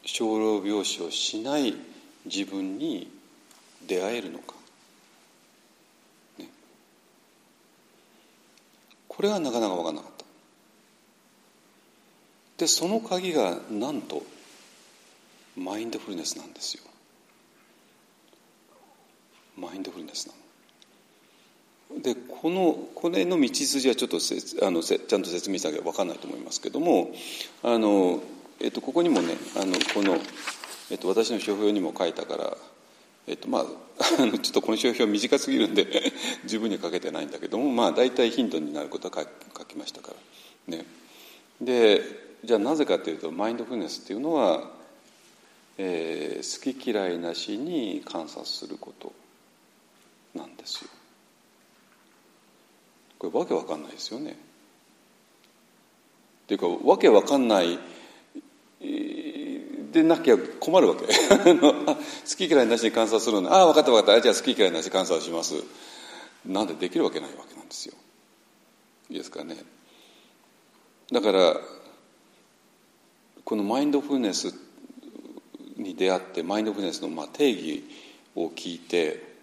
[0.05, 1.75] 生老病死をしない
[2.25, 3.11] 自分に
[3.87, 4.55] 出会えるのか、
[9.17, 10.25] これはなかなか分からなかった。
[12.59, 14.23] でその鍵がなんと
[15.57, 16.83] マインドフルネスなんですよ。
[19.57, 20.35] マインドフルネスな
[21.97, 22.03] の。
[22.03, 24.19] でこのこれの道筋はちょっと
[24.67, 27.13] あのちゃんと説明したけど分かんないと思いますけども
[27.63, 28.21] あの、
[28.61, 30.19] えっと、ここにもねあのこの、
[30.91, 32.57] えっと、私の書評にも書いたから
[33.27, 33.65] えっとまあ、
[34.07, 36.13] ちょっとこの書評短すぎるんで
[36.47, 40.13] 十分に書けてないんだけどもまあ大体ヒントになることは書きましたか
[40.69, 40.77] ら。
[40.77, 40.85] ね。
[41.61, 44.71] でじゃあなぜかというとマインドフルネスっていうのは、
[45.79, 49.13] えー、好き嫌いなしに観察すること
[50.35, 50.91] なんですよ。
[53.19, 54.33] これわけわかんないですよね。
[54.33, 54.35] っ
[56.47, 57.79] ていうかわけわかんない
[59.97, 61.07] でなきゃ困るわけ。
[61.09, 61.97] 好
[62.37, 63.53] き嫌いなしに観察するの。
[63.53, 64.21] ああ分かった分かった。
[64.21, 65.55] じゃあ好き嫌いなしに観察します。
[66.45, 67.95] なんでできるわけないわけなんですよ。
[69.11, 69.57] いいですかね。
[71.11, 71.61] だから
[73.45, 74.55] このマインドフルネス
[75.77, 77.85] に出会ってマインドフルネスのまあ定義
[78.35, 79.37] を聞いて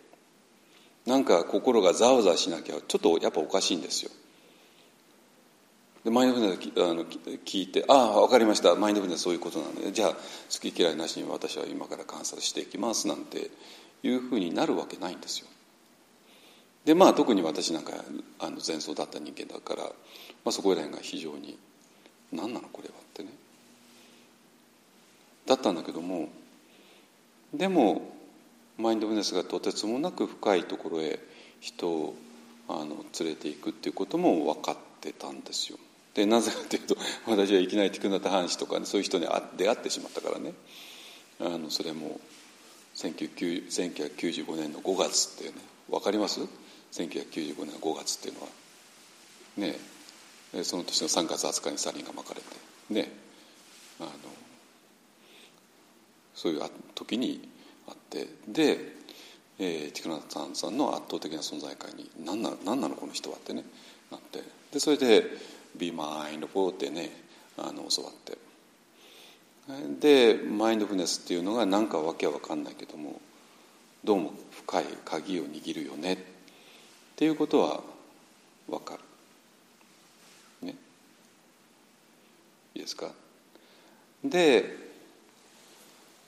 [1.06, 4.12] なんか心がざわざわしなきゃちょっとやっぱおかしいんですよ。
[6.04, 10.20] でマインドフルネスあの聞いて「ああ分かりましたマインドフルネスそういうことなのでじゃあ好
[10.72, 13.52] き嫌いなしに私は今から観察していきます」なんて
[14.04, 15.48] いうふうになるわけないんですよ。
[16.84, 17.94] でまあ特に私なんか
[18.39, 19.92] あの前奏だった人間だから、ま
[20.48, 21.58] あ、そこら辺が非常に
[22.34, 23.30] 「何なのこれは」ってね
[25.46, 26.28] だったんだけども
[27.54, 28.13] でも
[28.78, 31.20] マインドフルネスがとてつもなく深いところへ
[31.62, 32.16] 人を
[32.68, 35.78] あの連れていくっていうことも分かってたんですよ。
[36.13, 36.97] でなぜかというと
[37.28, 40.54] 私はいきなりティクナタ・ハン氏とか、ね、そういう人に出会ってしまったからね。
[41.39, 42.21] あのそれも
[42.95, 46.41] 1995年の5月っていうね分かります
[46.91, 48.47] ？1995年の5月っていうのは。
[49.58, 49.80] ね
[50.63, 52.47] その年の3月20日にサリンが巻かれて。
[52.89, 53.12] ね
[53.99, 54.10] あの
[56.36, 56.62] そういう
[56.93, 57.49] 時に
[57.88, 58.28] あって。
[58.47, 58.95] で、
[59.58, 63.65] えー、ティクナタンさんの圧倒的な存在感に何な何なのこの人はってね
[64.12, 64.43] なって。
[64.71, 65.26] でそれで
[65.78, 67.12] 「Be mindful」ってね
[67.58, 68.38] あの教わって
[70.00, 73.22] でマインドフルネスっていうのが何かわけは分かんないけども
[74.04, 76.18] どうも深い鍵を握るよねっ
[77.16, 77.82] ていうことは
[78.68, 78.98] 分か
[80.62, 80.68] る。
[80.68, 80.76] ね。
[82.76, 83.12] いいですか？
[84.24, 84.84] で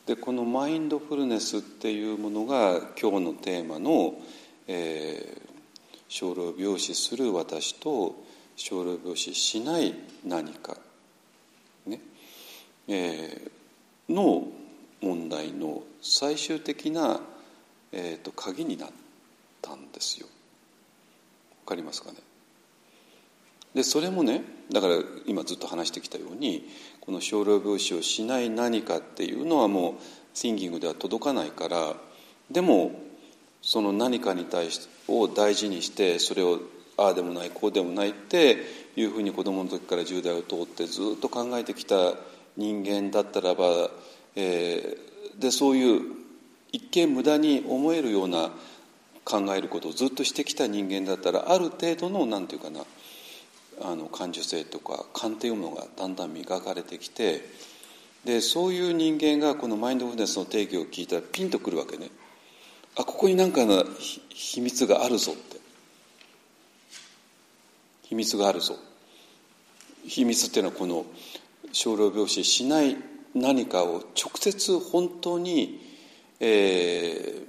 [0.05, 4.13] でこのマインドフルネスっていうものが今日のテーマの、
[4.67, 5.41] えー、
[6.07, 8.23] 生老病死する私と
[8.55, 9.93] 生老病死しない
[10.25, 10.77] 何か、
[11.85, 11.99] ね
[12.87, 14.47] えー、の
[15.01, 17.19] 問題の最終的な、
[17.91, 18.89] えーと、鍵になっ
[19.61, 20.27] たんですよ。
[21.65, 22.17] わかりますかね？
[23.73, 24.95] でそれもねだから
[25.25, 26.65] 今ずっと話してきたように
[27.01, 29.93] この生老病死をしない何かっていうのはもう
[30.33, 31.95] シンギングでは届かないから
[32.49, 32.91] でも
[33.61, 36.59] その何かに対してを大事にしてそれを
[36.97, 38.57] ああでもないこうでもないって
[38.95, 42.13] いうふうに子供の時から10代を通ってずっと考えてきた
[42.57, 43.89] 人間だったらば、
[44.35, 46.01] えー、でそういう
[46.71, 48.51] 一見無駄に思えるような
[49.25, 52.85] 考えることをずっとしてきた人間だったらある程度の何て言うかな
[53.81, 57.41] あの感受性とか勘っていうものがだんだん磨かれてきて
[58.23, 62.09] でそういう人間がこのマインドフルネスの定義を聞いたらピンとくるわけね。
[62.97, 63.85] あここに何かの
[64.29, 65.64] 秘密があるぞって。
[68.15, 68.77] 秘密があるぞ。
[70.07, 71.05] 秘密っていうのはこの
[71.73, 72.95] 生老病死しない
[73.33, 75.81] 何かを直接本当に、
[76.39, 77.43] えー、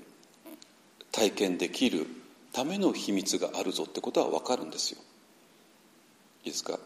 [1.12, 2.08] 体験できる
[2.52, 4.98] ための秘密があるぞってことは分かるんですよ。
[6.44, 6.80] いいですか？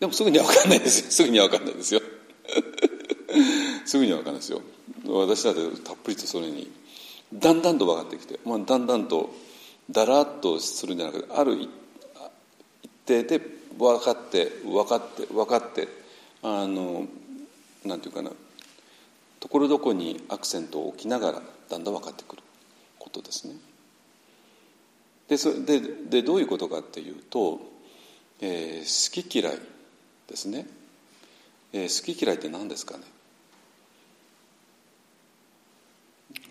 [0.00, 1.10] でもすぐには分かんないですよ。
[1.10, 2.00] すぐには分かんないですよ。
[3.84, 4.62] すぐには分かんないですよ。
[5.04, 6.70] 私だってたっぷりとそれに
[7.34, 9.34] だんだんと分かってきて、まあ、だんだんと
[9.90, 11.68] だらっとするんじゃなくてある一
[13.06, 13.40] 定で
[13.78, 15.88] 分かって分かって分かって
[16.42, 17.06] あの
[17.84, 18.30] なんていうかな
[19.40, 22.42] ところどこにアクセントを置きながらだんだん分かってくる
[22.98, 23.54] ことですね。
[25.28, 27.60] でそででどういうことかっていうと、
[28.40, 29.58] えー、好き嫌い
[30.28, 30.66] ですね、
[31.72, 33.04] えー、好き嫌いって何ですかね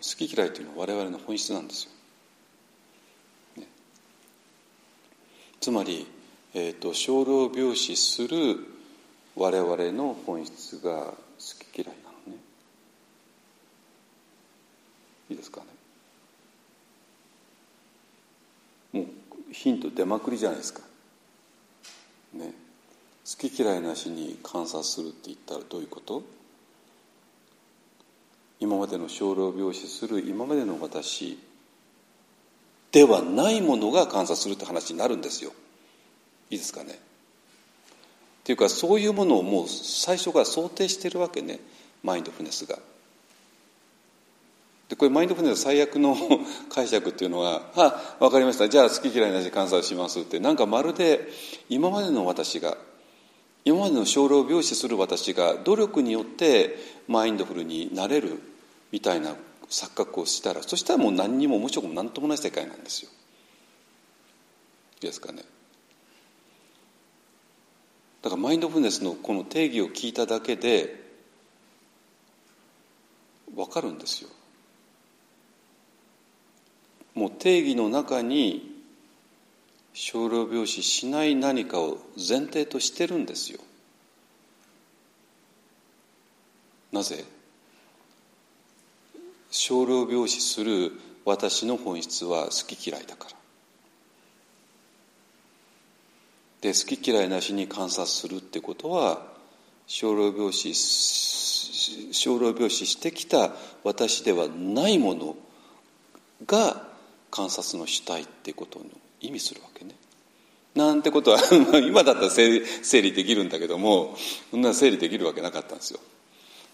[0.02, 1.92] 好き嫌いというのは我々の本質なんですよ。
[3.62, 3.68] ね、
[5.60, 6.08] つまり、
[6.54, 8.58] えーと、少量病死する
[9.36, 11.16] 我々の本質が好
[11.72, 12.42] き嫌いなのね。
[15.30, 15.62] いいですか
[18.94, 19.02] ね。
[19.02, 20.82] もうヒント出まくりじゃないですか。
[22.34, 22.54] ね。
[23.24, 26.24] 好き嫌いなしに観察するって言ったらどういうこと？
[28.60, 31.40] 今までの生老病死する今までの私
[32.92, 35.52] ではないものが観察するって話になるんですよ
[36.52, 41.60] いいですかねっていうかそういうものをもう最初から想定してるわけね
[42.04, 42.78] マインドフネスが。
[44.90, 46.18] でこれマインドフルネス最悪の
[46.70, 51.30] 解釈っていうのは「あ分かりましたじゃあ好き嫌いなし観察します」ってなんかまるで
[51.70, 52.78] 今までの私が
[53.64, 56.78] 今までの生老病死する私が努力によって
[57.08, 58.42] マインドフルになれる
[58.92, 59.38] みたいな
[59.70, 63.10] 錯覚をしたらそしたらもう何にも面白くも何ともない世界なんですよ。
[64.96, 65.46] いいですかね。
[68.22, 71.02] だからマインドフルネスのこの定義を聞いただけで
[73.56, 74.30] 分かるんですよ。
[77.14, 78.70] もう定義の中に
[79.94, 83.60] 生老病死しない何かを前提としてるんですよ。
[86.92, 87.26] なぜ？
[89.50, 90.94] 少量病死する
[91.26, 93.36] 私の本質は好き嫌いだから
[96.62, 99.26] で好き嫌いなしに観察するってことは
[99.88, 103.52] 少量病死少量病死してきた
[103.84, 105.36] 私ではないもの
[106.46, 106.88] が
[107.32, 108.86] 観察の主体ってことの
[109.20, 109.96] 意味するわけね。
[110.76, 111.40] なんてことは
[111.84, 112.62] 今だったら整
[113.02, 114.16] 理できるんだけども
[114.52, 116.00] そんな整理できるわけなかったんですよ。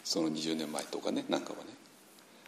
[0.04, 1.66] その20年前とかねなんかはね。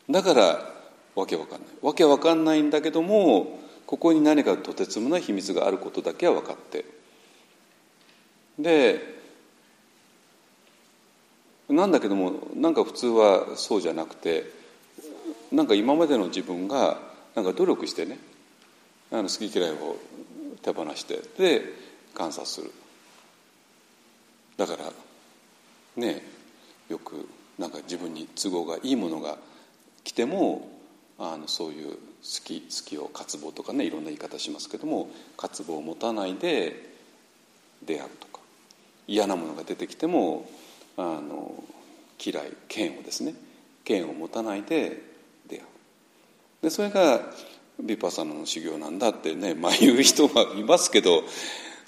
[0.10, 0.74] だから
[1.16, 1.70] わけわかんない。
[1.82, 6.86] わけわかんないんだけどもここに何かとてつもない秘密があることだけは分かって
[8.60, 9.00] で
[11.70, 14.44] なんだけどもなんか普通はそうじゃなくて
[15.52, 17.00] なんか今までの自分が
[17.36, 18.20] なんか努力してね
[19.12, 19.98] あの好き嫌いを
[20.62, 21.64] 手放してで
[22.14, 22.72] 観察する。
[24.58, 24.92] だから
[25.96, 26.22] ね
[26.90, 29.38] よくなんか自分に都合がいいものが
[30.04, 30.70] 来ても
[31.18, 31.98] あのそういう好
[32.44, 36.94] き好きを渇望とかねいろんな言い方しますけども渇望を持たないで
[37.86, 38.29] 出会うと。
[39.10, 40.48] 嫌なものが出てきても
[40.96, 41.64] あの
[42.24, 43.34] 嫌い嫌悪ですね。
[43.88, 45.02] 嫌悪を持たないで
[45.48, 45.64] 出会う。
[46.62, 47.20] でそれが
[47.84, 51.24] ヴィパサナの修行なんだってね、まあ、言う人はいますけど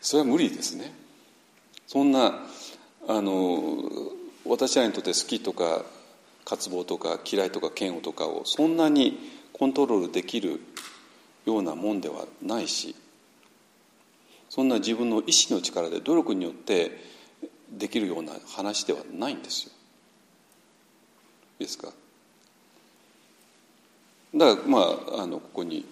[0.01, 0.93] それは無理ですね。
[1.86, 2.45] そんな
[3.07, 3.78] あの
[4.45, 5.84] 私らにとって好きとか
[6.43, 9.19] 渇望とか嫌いとか嫌悪とかをそんなに
[9.53, 10.59] コントロールできる
[11.45, 12.95] ようなもんではないし
[14.49, 17.11] そんな自分の意志の力で努力によって
[17.72, 19.72] できるような話ではないんですよ。
[21.59, 21.88] いいですか？
[24.36, 24.80] だからま
[25.17, 25.86] ああのここに、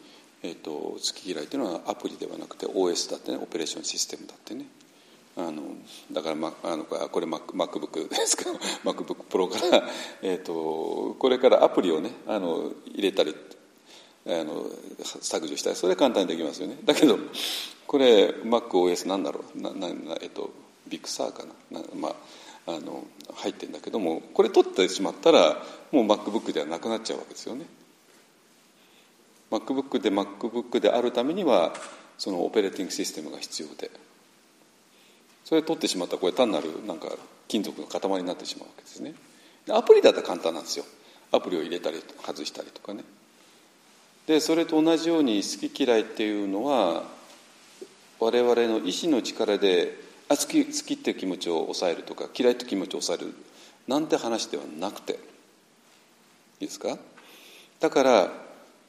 [0.43, 4.65] えーと、好き嫌いというのはアプリではなくて OS だってねオペレーションシステムだってね。
[5.38, 5.61] あの
[6.11, 8.53] だから、ま、あのこれ MacBook ですけど
[8.84, 9.88] MacBookPro から、
[10.21, 13.34] えーと、これからアプリをねあの入れたり
[14.27, 14.65] あの
[15.21, 16.77] 削除したりそれは簡単にできますよね。
[16.84, 17.17] だけど
[17.88, 19.61] これ MacOS なんだろう？
[19.61, 19.88] なな、
[20.21, 20.51] えっと、
[20.89, 22.09] Big Sur かなな、ま
[22.67, 23.03] あ、あの
[23.35, 25.57] 入ってるんだけどもこれ取ってしまったら
[25.91, 27.65] もう MacBook ではなくなっちゃうわけですよね。
[29.51, 31.73] MacBook で MacBook であるためには
[32.17, 33.89] そのオペレーティングシステムが必要で。
[35.45, 37.07] それ取ってしまったらこれ単なるなんか
[37.47, 39.15] 金属の塊になってしまうわけですね。
[39.71, 40.85] アプリだったら簡単なんですよ。
[41.31, 43.03] アプリを入れたり外したりとかね。
[44.27, 47.03] でそれと同じように好き嫌いっていうのは
[48.19, 53.36] 我々の意志の力であ好き好きっていう気持ちを抑えるとか嫌いっていう気持ちを抑える
[53.88, 56.97] なんて話ではなくていいですか？
[57.80, 58.32] だから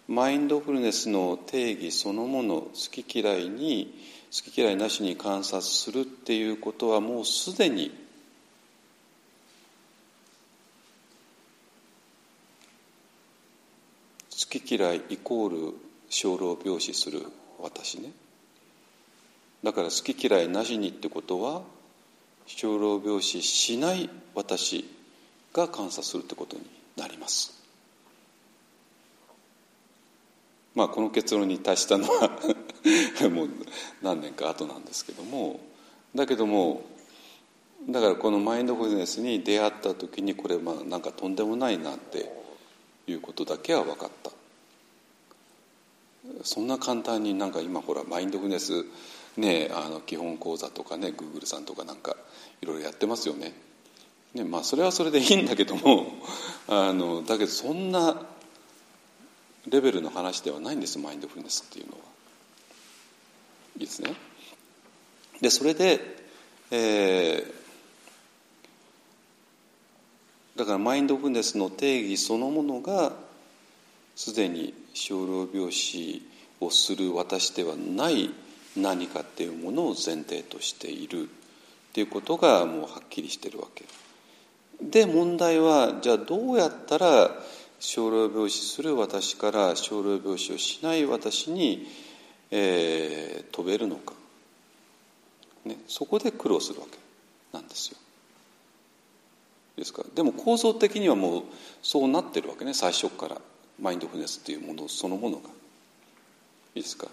[0.07, 3.97] マインドフルネスの定義そのもの好き嫌いに
[4.32, 7.91] 好き嫌いなしに観察するっていうことはもうすでに
[14.30, 15.74] 好き嫌いイコール
[16.09, 17.24] 生老病死する
[17.61, 18.11] 私ね。
[19.63, 21.63] だから好き嫌いなしにってことは
[22.47, 24.89] 生老病死しない私
[25.53, 26.63] が観察するってことに
[26.97, 27.59] なります。
[30.75, 32.31] まあこの結論に達したのは
[33.31, 33.51] もう
[34.03, 35.61] 何年か後なんですけども
[36.15, 36.83] だけども
[37.89, 42.31] だからこのマインドフルネスに出会った時にこれまあなんかとんでもないなって
[43.07, 44.31] いうことだけは分かった。
[46.45, 48.85] そんな簡単になんか今ほらマインドフルネス
[49.37, 52.16] ねあの基本講座とかねグーグルさんとかなんか
[52.62, 53.55] いろいろやってますよね。
[54.35, 56.07] ねまあそれはそれでいいんだけども
[56.68, 58.26] あのだけどそんな
[59.68, 61.99] レベルの話ではないんですマインドフルネスっていうのは。
[63.78, 64.14] いいですね。
[65.41, 66.01] でそれで、
[66.70, 73.12] えー、だからマインドフルネスの定義そのものが
[74.16, 76.22] すでに生老病死
[76.61, 78.31] をする私ではない
[78.77, 81.27] 何かっていうものを前提としているっ
[81.93, 83.85] ていうことがもうはっきりしてるわけ。
[84.83, 87.31] で問題はじゃあどうやったら
[87.79, 91.87] 生老病死する私から生老病死をしない私に、
[92.51, 94.14] えー、飛べるのか、
[95.64, 96.99] ね、そこで苦労するわけ
[97.53, 97.99] なんですよ。
[99.77, 101.43] ですかでも構造的にはもう
[101.83, 103.41] そうなってるわけね最初から。
[103.81, 105.49] マインドフルネスっていうものそのものが。
[106.75, 107.09] いいですか？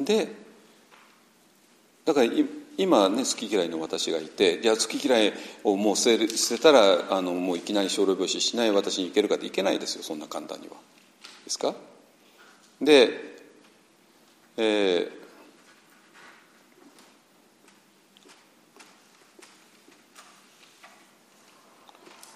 [0.00, 0.28] で
[2.04, 2.30] だから
[2.76, 5.32] 今ね好き嫌いの私がいていや好き嫌い
[5.64, 10.74] をもう捨て捨てたらあのもういきなり小老病死しない私にいけるかっていけないですよそんな簡単には。
[11.44, 11.74] ですか？
[12.80, 13.08] で、
[14.56, 15.10] えー、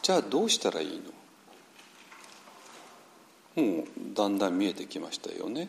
[0.03, 1.03] じゃあどうしたらいい
[3.57, 3.63] の？
[3.63, 5.69] もうだんだん見えてきましたよね。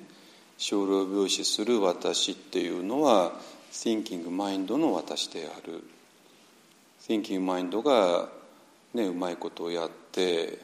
[0.64, 3.32] 生老病死する私っていうのは
[3.72, 5.84] Thinking Mind の私である。
[7.02, 8.30] Thinking Mind が、
[8.94, 10.60] ね、うまいことをやって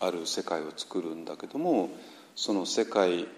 [0.00, 1.90] ある世界を作るんだけども
[2.34, 3.28] その世界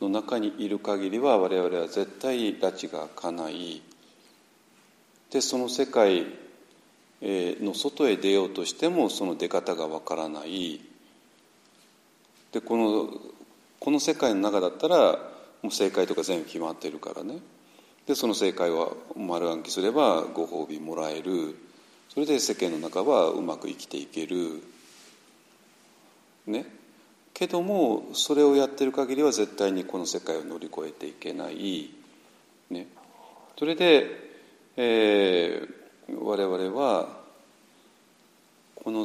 [0.00, 3.82] の中にいる限りは我々は絶対拉致が開かない。
[5.30, 6.26] でその世界
[7.22, 10.80] の外へ出ようとしてもその出方がわからない。
[12.50, 13.33] でこの
[13.84, 15.18] この世界の中だったら
[15.60, 17.40] もう正解とか全部決まってるからね。
[18.06, 21.54] でその正解は丸暗記すればご褒美もらえる。
[22.08, 24.62] それで世間の中はうまく生きていける。
[26.46, 26.64] ね。
[27.34, 31.90] けどもそれをやってる限りは絶対にこの世界を乗り越えていけない、
[32.70, 32.86] ね、
[33.58, 34.06] それで、
[34.76, 37.08] えー、我々は
[38.76, 39.04] この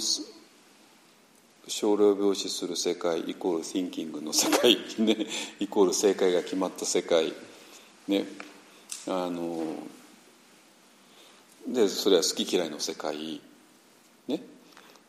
[1.69, 5.27] 少量病死する世界イコール thinking の世界、 ね、
[5.59, 7.33] イコール正解が決まった世界、
[8.07, 8.25] ね、
[9.07, 9.75] あの
[11.67, 13.39] でそれは好き嫌いの世界、
[14.27, 14.43] ね、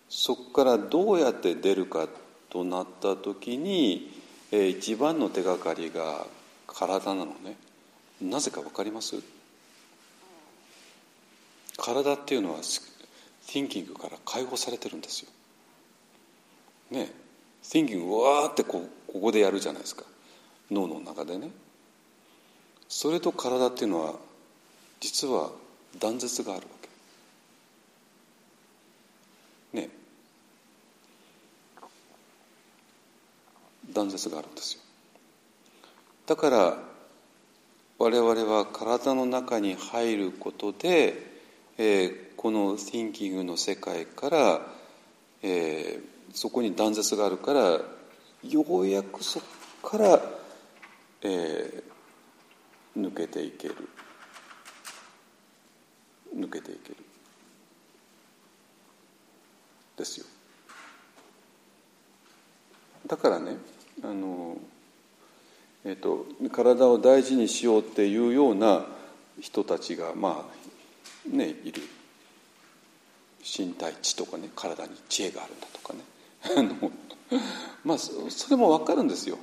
[0.08, 2.08] そこからどうやって出るか
[2.50, 4.12] となった時に、
[4.50, 6.26] えー、一番の手がかりが
[6.66, 7.56] 体なのね。
[8.20, 9.16] なぜか分かります？
[11.78, 12.60] 体っていうのは
[13.46, 15.30] thinking から解放されてるんですよ。
[16.90, 17.12] ね
[17.62, 20.04] thinking わーってこここでやるじゃないですか。
[20.70, 21.50] 脳の中でね。
[22.88, 24.14] それと体っていうのは
[25.00, 25.50] 実は
[25.98, 26.68] 断絶があるわ
[29.72, 29.80] け。
[29.80, 29.88] ね。
[33.92, 34.80] 断絶があるんですよ。
[36.26, 36.78] だから
[37.98, 41.14] 我々は体の中に入ることで、
[41.76, 44.60] えー、この thinking の世界から、
[45.42, 47.80] えー、そこに断絶があるから
[48.42, 49.40] ようやくそ
[49.82, 50.20] こから、
[51.22, 53.76] えー、抜けていける。
[56.34, 56.96] 抜けていける。
[59.96, 60.26] ですよ。
[63.06, 63.56] だからね
[64.02, 64.56] あの、
[65.84, 68.86] えーと、体を大事にしようっていうような
[69.40, 71.82] 人たちがまあねいる。
[73.42, 76.00] 身体知とかね体に知恵があるんだとかね。
[76.42, 76.92] あ の
[77.84, 79.38] まあそれも分かるんですよ。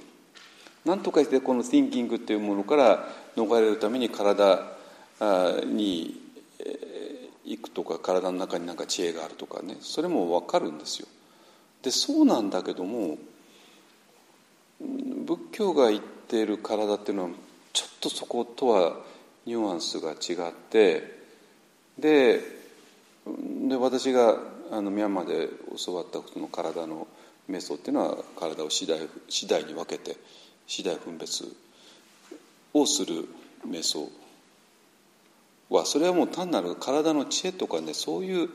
[0.86, 4.78] なんとかしてこの thinking っていうものから逃れるために体
[5.66, 6.22] に
[7.46, 11.08] いくとか体の中になんか知恵があるとかねそれも分かるんですよ。
[11.82, 13.18] でそうなんだけども
[14.80, 17.30] 仏教が言っている体っていうのは
[17.74, 18.98] ちょっとそことは
[19.46, 21.18] ニュアンスが違って
[21.98, 22.42] で
[23.26, 24.38] で私が
[24.72, 25.50] あのミャンマーで
[25.86, 27.08] 教わったその体の
[27.50, 29.00] 瞑想っていうのは体を次第
[29.30, 30.18] 次第に分けて
[30.68, 31.46] 次第分別
[32.74, 33.26] をする
[33.68, 34.10] 瞑想
[35.70, 38.50] はそれはもう単なる体の知恵とかねそういう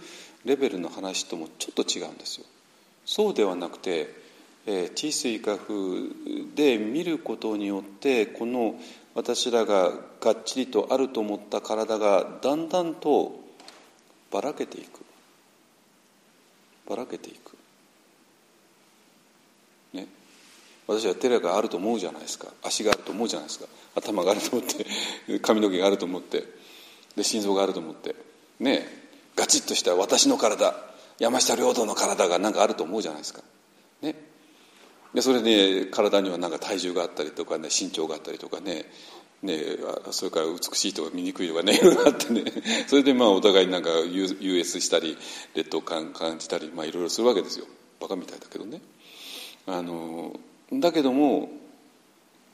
[0.44, 2.46] レベルの話ともちょっと違うんですよ。
[3.04, 4.08] そうではなくて、
[4.66, 5.74] えー、地水化風
[6.54, 8.76] で見ることによってこの
[9.14, 13.40] 私らががっちりとあると思った体がだんだんと
[14.30, 15.01] ばらけていく
[16.88, 17.56] ばらけていく。
[19.92, 20.06] ね。
[20.86, 22.48] 私は寺があると思うじゃないですか。
[22.62, 23.66] 足があると思うじゃないですか。
[23.96, 24.86] 頭があると思って
[25.40, 26.44] 髪の毛があると思って
[27.16, 28.14] で心臓があると思って。
[28.60, 29.02] ね。
[29.36, 30.74] ガチッとした私の体
[31.18, 33.42] 山下領土の体がなんかあると思うじゃないですか。
[34.00, 34.16] ね。
[35.14, 38.86] でそれで体にはなんか体重があったりとかね身長があったりとかね。
[39.42, 39.58] ね、
[40.12, 42.44] それから美しいとか醜いとかねいろいろあってね。
[42.86, 45.18] それでまあお互いになんか優越したり
[45.54, 47.66] 劣等感感じたり、まあ、いろいろするわけですよ。
[48.00, 48.80] バカみたいだけどね。
[49.66, 50.38] あの
[50.72, 51.50] だけども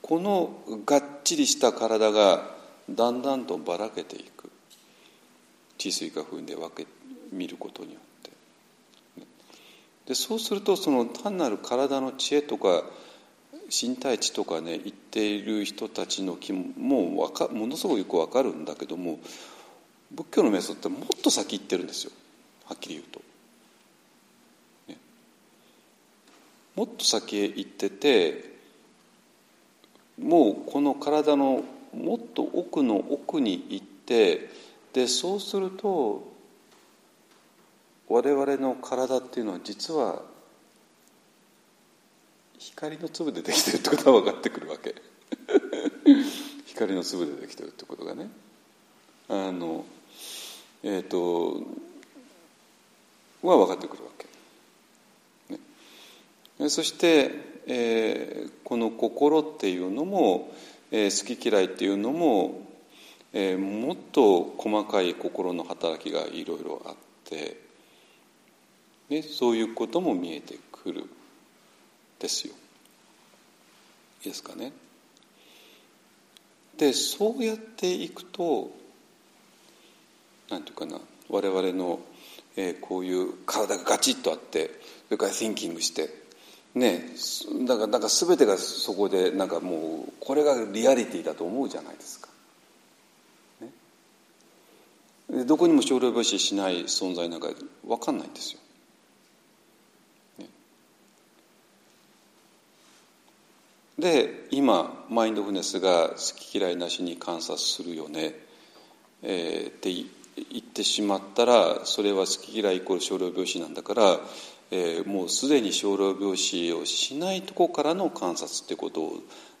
[0.01, 2.55] このがっちりした体が
[2.89, 4.49] だんだんとばらけていく。
[5.77, 6.87] 治水化風で分け
[7.31, 8.31] 見ることによって。
[10.07, 12.83] でそうするとその単なる体の知恵とか
[13.69, 19.19] 身体値とかね言っている人たちの気もわかものすごくよくわかるんだけども
[20.11, 22.11] 仏教の瞑想ってもっと先行ってるんですよ
[22.65, 23.21] はっきり言うと。
[24.89, 24.97] ね、
[26.75, 28.57] もっと先へ行ってて
[30.19, 31.63] もうこの体の
[31.95, 34.49] もっと奥の奥に行って
[34.93, 36.27] でそうすると
[38.07, 40.23] 我々の体っていうのは実は
[42.79, 44.95] 光の粒でできてるってことは分かってくるわけ。
[46.67, 48.29] 光の粒でできてるってことがね。
[49.27, 49.85] あの
[50.83, 51.61] えっ、ー、と
[53.43, 55.59] は分かってくるわけ、
[56.63, 57.31] ね、そして、
[57.67, 60.55] えー、この心っていうのも、
[60.89, 62.65] えー、好き嫌いっていうのも、
[63.33, 67.59] えー、もっと細かい心の働きがいろいろあって、
[69.09, 71.09] ね、そういうことも見えてくる。
[72.19, 72.53] ですよ。
[74.23, 74.71] ですかね。
[76.77, 78.71] でそうやっていくと
[80.49, 81.99] 何て言うかな我々の、
[82.55, 86.09] えー、こういう体がガチッとあってそれから thinking して
[86.75, 87.03] ね
[87.67, 92.29] だからなんか全てがそこでなんかもうこれがリアリティだと思うじゃないですか。
[95.29, 97.49] ね、どこにも少量病死しない存在なんか
[97.85, 98.59] 分かんないんですよ。
[103.99, 108.33] で今マインドフネスが好き嫌いなしに観察するよね、
[109.23, 110.05] えー、って言
[110.59, 114.19] ってしまったらそれは好き嫌いイコール少量病死なんだから、
[114.71, 119.15] えー、もうすでに少量病死をしないとこからの観察ってことを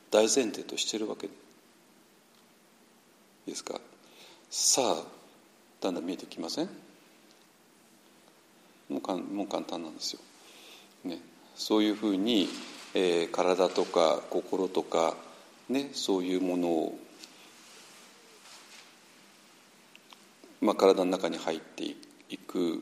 [0.09, 1.29] 大前提としてるわけ
[3.45, 3.81] ですか？
[4.49, 5.03] さあ
[5.81, 6.69] だんだん見えてきません？
[8.89, 10.19] もうかんもう簡単なんですよ。
[11.03, 11.19] ね、
[11.55, 12.47] そういうふうに
[12.93, 15.15] えー、体とか心とか、
[15.69, 16.99] ね、そういうものを、
[20.61, 21.83] まあ、体の中に入って
[22.29, 22.81] いく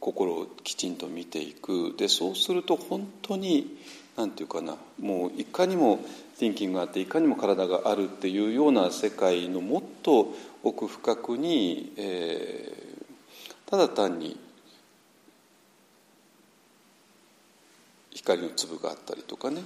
[0.00, 1.94] 心をきちんと見ていく。
[1.96, 3.78] でそうすると本当に
[4.16, 6.00] 何て言うかなもういかにも
[6.38, 14.38] thinking があっていかにも体があるっていうような世界のもっと奥深くに、えー、ただ単に
[18.14, 19.62] 光の粒があったりとかね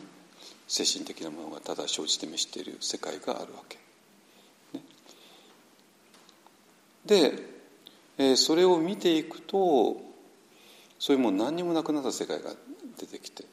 [0.66, 3.78] 精神的なものがただ生じて召している世界があるわけ。
[4.76, 4.84] ね、
[7.06, 7.32] で、
[8.18, 9.96] えー、それを見ていくと
[10.98, 12.50] そういうもう何にもなくなった世界が
[12.98, 13.44] 出てきて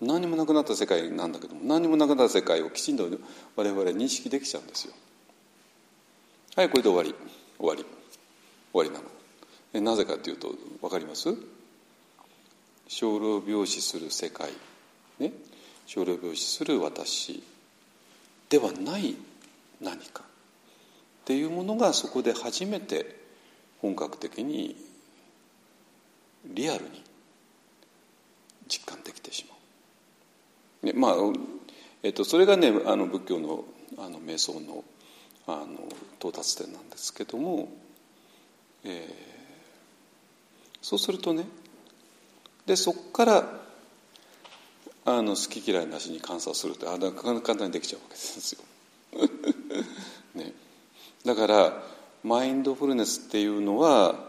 [0.00, 3.08] 何にもなくなった世界なんだけども何にもなくなった世界をきちんと
[3.54, 4.94] 我々認識できちゃうんですよ。
[6.56, 7.14] はいこれで終わり
[7.58, 7.84] 終わり
[8.72, 9.04] 終わりなの。
[9.74, 11.28] えなぜかというと分かります？
[12.88, 14.50] 少量病死する世界、
[15.18, 15.32] ね、
[15.86, 17.42] 少量病死する私
[18.48, 19.16] ではない
[19.80, 20.22] 何か。
[20.22, 23.16] っていうものがそこで初めて
[23.82, 24.76] 本格的に
[26.44, 27.02] リアルに
[28.68, 29.54] 実感できてしま
[30.84, 30.86] う。
[30.86, 31.14] ね、まあ
[32.02, 33.64] えっと、それがねあの仏教の
[33.98, 34.84] あの瞑想の
[35.48, 37.68] あの到達点なんですけども、
[38.84, 39.12] えー、
[40.82, 41.44] そうするとね
[42.66, 43.50] でそこから
[45.04, 48.60] あの好き嫌いなしに観察するってあだ簡単にできちゃうわけですよ。
[50.34, 50.52] ね、
[51.24, 51.82] だから
[52.24, 54.26] マインドフルネスっていうのは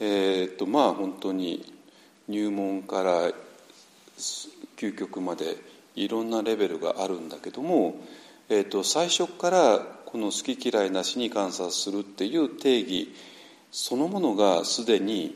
[0.00, 1.72] えー、っとまあ本当に
[2.28, 3.32] 入門から
[4.76, 5.56] 究極まで
[5.94, 7.96] いろんなレベルがあるんだけども、
[8.48, 13.14] えー、と最初からこの好き嫌いなしに観察するっていう定義
[13.70, 15.34] そのものがすでに、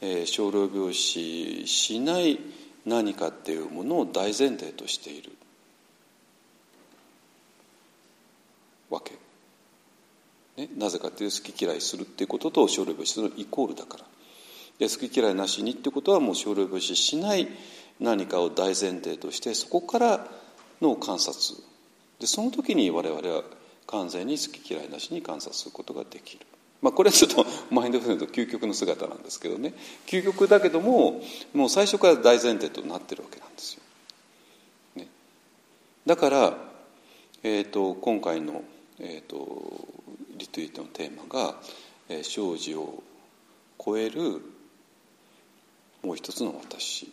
[0.00, 2.38] えー、少量病死しない
[2.84, 5.32] 何かっていうものを大前提としている
[8.90, 9.12] わけ。
[10.56, 14.04] ね、なぜかっていう好き嫌いするっていうことと少量病死するイコールだから。
[14.78, 17.48] で好き嫌いなしにってことはもう少量病死しない
[17.98, 20.28] 何かを大前提としてそこから
[20.82, 21.58] の観察
[22.20, 23.42] でその時に我々は
[23.86, 26.46] 完全に好き嫌いなしに観察することができる。
[26.82, 29.74] まあ、これはちょっとマインドフルネスの究極の姿なんですけどね。
[30.06, 31.22] 究極だけども
[31.54, 33.82] もう最初から大前提となってるわけなんですよ。
[34.96, 35.08] ね、
[36.04, 36.58] だから、
[37.42, 38.62] えーと、今回の、
[39.00, 39.88] えーと、
[40.36, 41.60] リツイートのテーマが
[42.08, 43.02] 「えー、生死を
[43.84, 44.42] 超える
[46.02, 47.10] もう一つの私」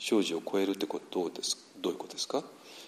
[0.00, 2.42] 生死を超えるってことどうですどういうことですか？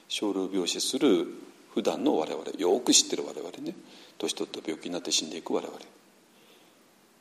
[0.08, 1.26] 少量病死する
[1.72, 3.74] 普段の我々よく知ってる我々ね。
[4.18, 5.78] 年取って病気になって死んでいく我々。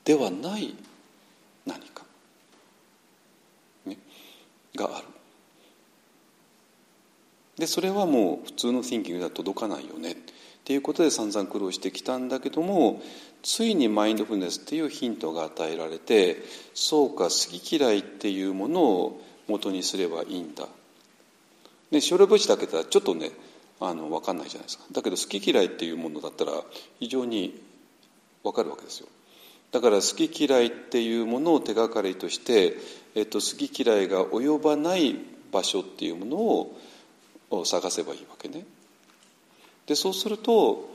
[0.05, 0.75] ではない
[1.65, 2.03] 何か、
[3.85, 3.97] ね、
[4.75, 5.07] がある。
[7.57, 10.11] でそれはもう普通の thinking では届かないよね。
[10.11, 10.15] っ
[10.65, 13.01] ていうことで散々苦労してきたんだけども
[13.41, 16.37] ついにマインドフルネスっていうヒントが与えられて
[16.73, 20.67] そうか好き嫌いっていうものを元にすればいいんだ。
[21.91, 23.31] ね、少量物だけだったらちょっとね
[23.79, 24.85] あの分かんないじゃないですか。
[24.91, 26.51] だけど好き嫌いっていうものだったら
[26.99, 27.59] 非常に
[28.43, 29.07] 分かるわけですよ。
[29.71, 32.77] だから好き嫌いっていうものを手がかりとして、
[33.15, 35.17] えっと、好き嫌いが及ばない
[35.51, 36.37] 場所っていうもの
[37.57, 38.65] を探せばいいわけね。
[39.87, 40.89] でそうすると、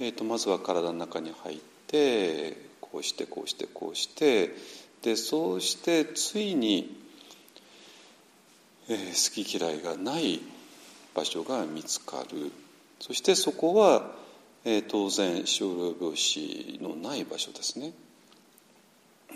[0.00, 4.54] えっと、まずは体の中に入ってこうしてこうしてこうして
[5.02, 7.02] でそうしてついに
[8.88, 10.40] えー、好き嫌いがない
[11.14, 12.52] 場所が見つかる。
[13.00, 14.10] そしてそこは、
[14.64, 17.92] えー、当然少量病死のない場所ですね。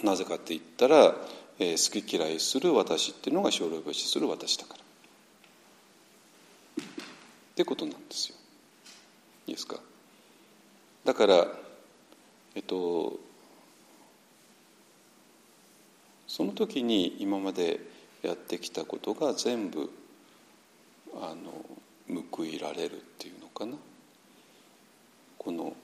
[0.04, 1.14] なぜかって言ったら、
[1.58, 4.80] えー、好き嫌いする私っていうのが少量病死する私だから。
[6.82, 6.86] っ
[7.56, 8.36] てことなんですよ。
[9.46, 9.80] いいですか？
[11.04, 11.46] だから
[12.54, 13.18] えっと
[16.26, 17.80] その時に今まで
[18.22, 19.90] やってきたことが全部
[21.22, 21.52] あの
[22.30, 23.76] 報いられるっていうのかな？
[25.38, 25.74] この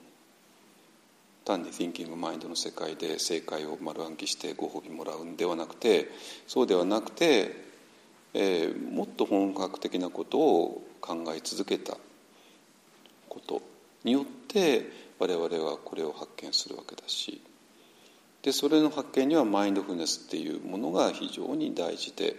[1.45, 6.09] 単に Thinking マインドの世界で正解を丸暗記してご褒美もらうんではなくて
[6.47, 7.55] そうではなくて、
[8.33, 11.97] えー、もっと本格的なことを考え続けた
[13.27, 13.61] こと
[14.03, 17.41] によって我々はこれを発見するわけだし
[18.41, 22.35] でそれの発見にはマインドフルネスっていうものが非常に大事で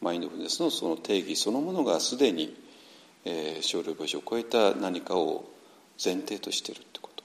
[0.00, 2.54] マインドフルネスのその定義そのものがすでに、
[3.24, 5.44] えー、少量病死を超えた何かを
[6.02, 7.24] 前提としてるってこと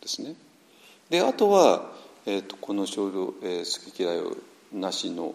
[0.00, 0.34] ですね。
[1.10, 1.92] であとは、
[2.26, 4.20] えーと、この少量、えー、好き嫌い
[4.72, 5.34] なしの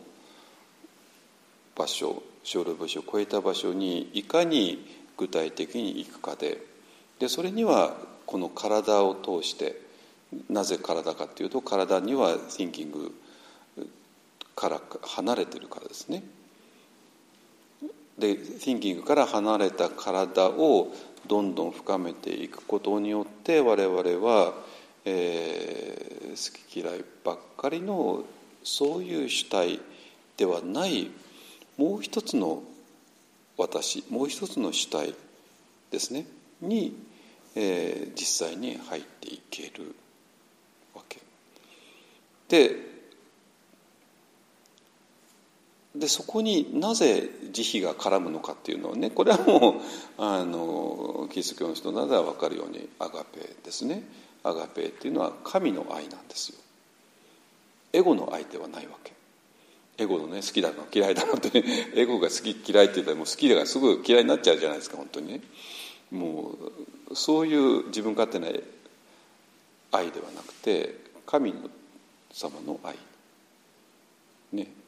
[1.76, 4.86] 場所少量病死を超えた場所にいかに
[5.18, 6.62] 具体的に行くかで
[7.20, 7.96] でそれには
[8.26, 9.80] この体を通して
[10.50, 13.12] なぜ体かっていうと体には thinking
[14.56, 16.24] から離れてるからですね。
[18.18, 20.94] で thinking から離れた体を
[21.28, 24.54] どんどん深めていくことによって我々は、
[25.06, 28.24] えー、好き嫌いばっかりの
[28.64, 29.80] そういう主体
[30.38, 31.12] ではない
[31.78, 32.62] もう一つの
[33.58, 35.16] 私もう一つの主体
[35.92, 36.26] ですね
[36.62, 36.96] に、
[37.56, 39.96] えー、実際に入っていける
[40.96, 41.20] わけ。
[42.50, 42.93] で
[45.96, 49.74] でそこになぜ慈悲が絡むのかっていうのはねこれはもう
[50.18, 54.04] あのキリスト教の人なら分かるようにアガペですね。
[54.44, 56.58] アガペっていうのは神の愛なんですよ。
[57.94, 59.14] エゴの愛ではないわけ。
[60.00, 65.42] エゴのね好きだの嫌いだのって、ね、 エゴが好き嫌いって言ったらもう好きだからすぐ嫌いになっちゃうじゃないですか本当にね。
[66.12, 66.56] も
[67.10, 68.48] うそういう自分勝手な
[69.92, 70.96] 愛ではなくて
[71.28, 71.54] 神
[72.32, 72.96] 様の愛。
[74.52, 74.83] ね。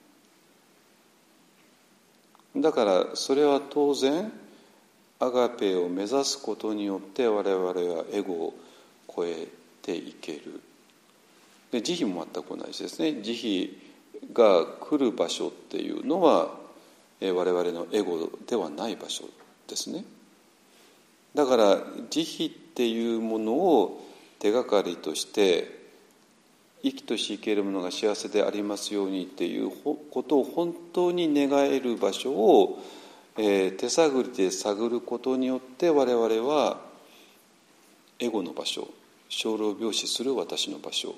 [2.58, 4.32] だからそれは当然
[5.20, 8.54] アガペを目指すことによって我々はエゴを
[9.14, 9.48] 超え
[9.82, 10.62] ていける。
[11.72, 13.22] で慈悲も全く同じですね。
[13.22, 13.78] 慈
[14.32, 16.52] 悲が来る場所っていうのは
[17.22, 19.26] 我々のエゴではない場所
[19.68, 20.06] ですね。
[21.34, 21.78] だから
[22.10, 24.06] 慈悲っていうものを
[24.40, 25.85] 手がかりとして
[26.86, 29.72] 生きとし生けるものが幸せでありますようにっていう
[30.12, 32.80] ことを本当に願える場所を、
[33.38, 36.80] えー、手探りで探ることによって我々は
[38.20, 38.88] エゴの場所
[39.30, 41.16] 生老病死する私の場所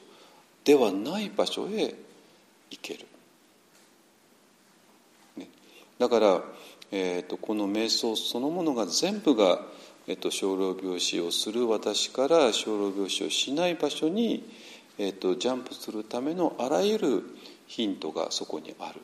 [0.63, 1.93] ではない場所へ
[2.71, 3.05] 行ける。
[5.35, 5.49] ね、
[5.99, 6.43] だから、
[6.91, 9.59] えーと、この瞑想そのものが全部が、
[10.07, 14.49] えーと、生老病死をする私から生老病死をしない場所に、
[14.97, 17.23] えーと、ジャンプするためのあらゆる
[17.67, 19.01] ヒントがそこにある。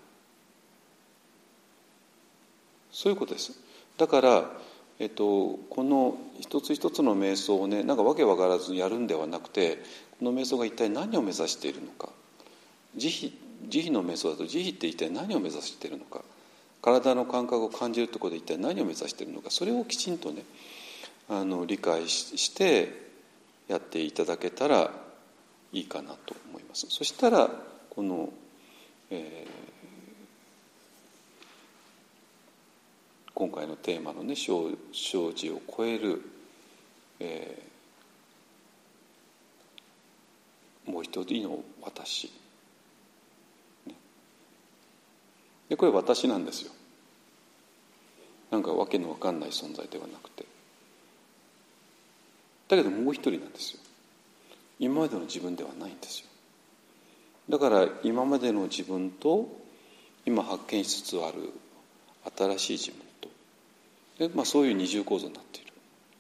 [2.92, 3.54] そういうことです。
[3.98, 4.52] だから、
[5.00, 9.80] えー、とこの一つ一つの瞑想をねなんかわけわからずにやるんではなくて
[10.20, 12.10] この瞑想が一体何を目指しているのか。
[12.96, 13.32] 慈悲
[13.70, 16.22] 慈悲の瞑想だと慈悲って一体何を目指しているのか。
[16.82, 19.50] 体の感覚を感じるところで一体何を目指しているのか。
[19.52, 20.44] それをきちんとね
[21.30, 23.12] あの理解して
[23.68, 24.92] やっていただけたら
[25.74, 26.88] いいかなと思います。
[26.90, 27.50] そしたら
[27.90, 28.32] この、
[29.10, 36.22] えー、今回のテーマのね生じを超える、
[37.20, 42.32] えー、もう一人の私、
[45.70, 46.72] でこれ私なんですよ。
[48.52, 50.46] なんかわけのわかんない存在ではなくて。
[52.68, 53.83] だけどもう一人なんですよ。
[54.80, 56.28] 今までの自分ではないんですよ
[57.50, 59.48] だから今までの自分と
[60.26, 61.52] 今発見しつつある
[62.38, 63.30] 新しい自分と
[64.28, 65.74] で、まあ、そういう二重構造になっている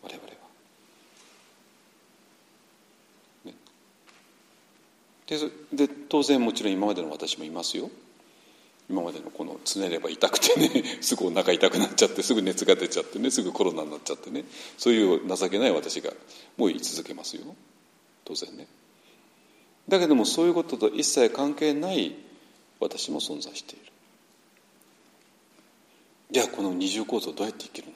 [0.04, 0.32] 我々は。
[3.46, 3.54] ね、
[5.72, 7.90] でで当然もちろん今までの私もいますよ。
[8.90, 14.44] 今までのこのつねれば痛くてね すぐお腹痛くなっちゃってすぐ熱が出ちゃってねすぐコロナになっちゃってね
[14.78, 16.12] そういう情けない私が
[16.58, 17.44] もう言い続けますよ。
[18.26, 18.68] 当然ね。
[19.90, 22.16] だけどもそういうことと一切関係ない
[22.80, 23.86] 私も存在している。
[26.32, 27.94] じゃあこの二重構造どうやって生きるの？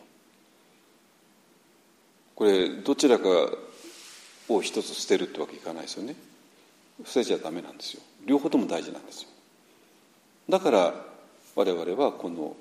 [2.36, 3.28] これどちらか
[4.50, 6.16] を一つ捨てるってわけいかないですよね。
[7.06, 8.02] 捨てちゃダメなんですよ。
[8.26, 9.30] 両方とも大事なんですよ。
[10.50, 10.94] だから
[11.56, 12.56] 我々はこの、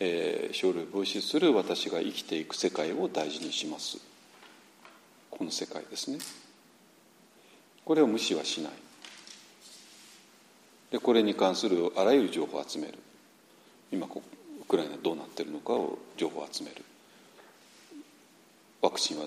[0.00, 3.98] えー、生類防止する私が生きていく世界を大事にします。
[5.30, 6.18] この世界ですね。
[7.84, 8.72] これを無視はしない。
[10.90, 12.94] でこれに関するあらゆる情報を集める。
[13.92, 16.84] 今ウクライナどうなってるのかを情報を集める。
[18.82, 19.26] ワクチンは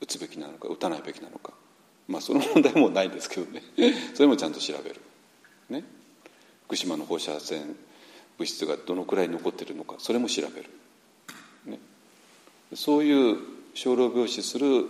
[0.00, 1.52] 打つべきなのか打たないべきなのか。
[2.08, 3.62] まあその問題もないんですけどね。
[4.14, 5.00] それもちゃんと調べる、
[5.70, 5.84] ね、
[6.66, 7.76] 福島の放射線
[8.38, 10.70] 物質がどのくらい残ってるのかそれも調べる、
[11.64, 11.78] ね、
[12.74, 13.38] そういう
[13.74, 14.84] 小老病死する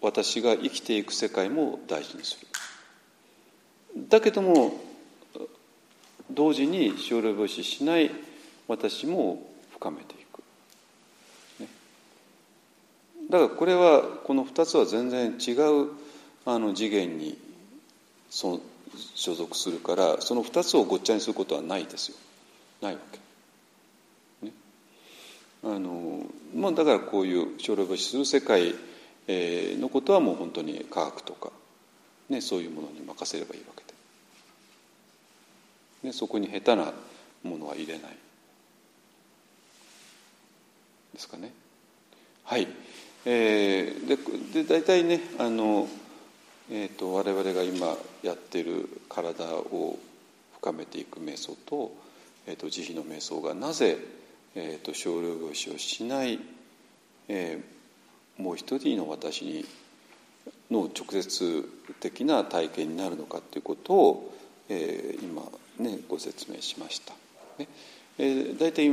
[0.00, 2.46] 私が生きていく世界も大事にする。
[4.08, 4.72] だけども
[6.30, 8.10] 同時に小老病死しない
[8.68, 9.42] 私も
[9.72, 10.42] 深めていく、
[11.60, 11.68] ね、
[13.28, 15.90] だからこれはこの2つは全然違う
[16.46, 17.36] あの次元に
[18.30, 18.60] その
[19.14, 22.16] 所属するからその2つをごっちゃにすることはないですよ。
[22.80, 23.00] ないわ
[24.40, 24.46] け。
[24.46, 24.52] ね、
[25.64, 28.74] あのまあ、だからこういう小老病死する世界
[29.32, 31.52] えのことはもう本当に科学とか、
[32.28, 33.84] ね、そういうものに任せればいいわけ
[36.02, 36.92] で、ね、そこに下手な
[37.42, 38.16] ものは入れない。
[41.14, 41.52] ですかね。
[42.44, 42.66] はい、
[43.24, 45.88] えー、でで大体ねあの、
[46.70, 49.98] えーと、我々が今やってる体を
[50.54, 51.92] 深めていく瞑想と,、
[52.46, 53.98] えーと、慈悲の瞑想がなぜ、
[54.54, 56.40] えーと、少量病死をしない、
[57.28, 57.79] えー、
[58.40, 59.66] もう一人の私
[60.70, 61.68] の直接
[62.00, 64.34] 的な体験になるのかということを、
[64.68, 65.42] えー、今
[65.78, 67.12] ねご説明しました。
[67.58, 67.68] ね
[68.18, 68.90] えー、大体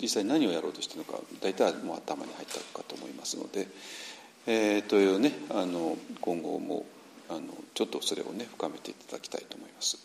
[0.00, 3.66] 実際何をやろうとしてるのか大体もう頭に入ったかと思いますので、
[4.46, 6.84] えー、というねあの今後も
[7.28, 7.42] あの
[7.74, 9.98] ちょっとそれをね深めていただきたいと思います。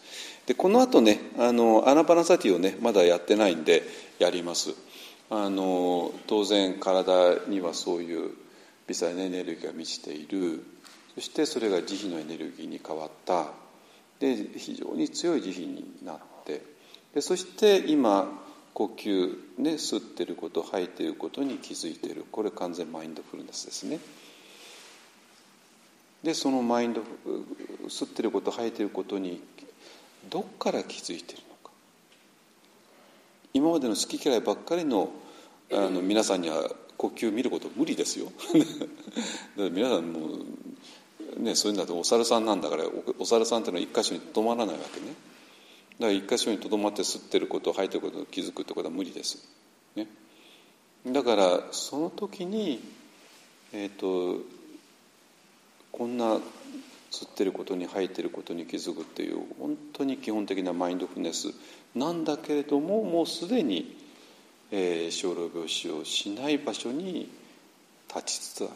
[0.45, 3.83] でこの後ねあのアナパナサティをねまだやってないんで
[4.19, 4.73] やります。
[5.29, 8.31] あの当然体にはそういう
[8.87, 10.63] 微細なエネルギーが満ちている。
[11.15, 13.47] そしてそれが慈悲のエネルギーに変わった。
[14.19, 16.61] で非常に強い慈悲になって。
[17.13, 18.27] でそして今
[18.73, 22.25] 呼吸ね吸ってること吐いてることに気づいている。
[22.31, 23.99] これ完全マインドフルネスですね。
[26.23, 27.01] でそのマインド
[27.87, 29.41] 吸ってること吐いてることに
[30.29, 31.71] どっから気づいてるのか。
[33.53, 35.11] 今までの好き嫌いばっかりの
[35.71, 38.31] あの皆さんには呼吸見ること無理ですよ。
[38.53, 38.69] だか
[39.57, 40.39] ら皆さんも
[41.37, 42.85] うねそういうんだとお猿さんなんだから
[43.19, 45.07] お猿さんっていうのは一箇所にとどまらないわけね。
[45.99, 49.47] だから一箇所にとどまって吸ってること吐いてることに気づくってことは無理です、
[49.95, 50.07] ね、
[51.07, 52.79] だからその時に
[53.73, 54.43] えっ、ー、と
[55.91, 56.39] こんな
[57.09, 61.47] 吸ってることに吐いてることに気づくっていう本当に基本的なマインドフルネス
[61.95, 63.97] なんだけれどももうすでに、
[64.71, 67.29] えー、小老病死をしない場所に
[68.13, 68.73] 立ちつつある。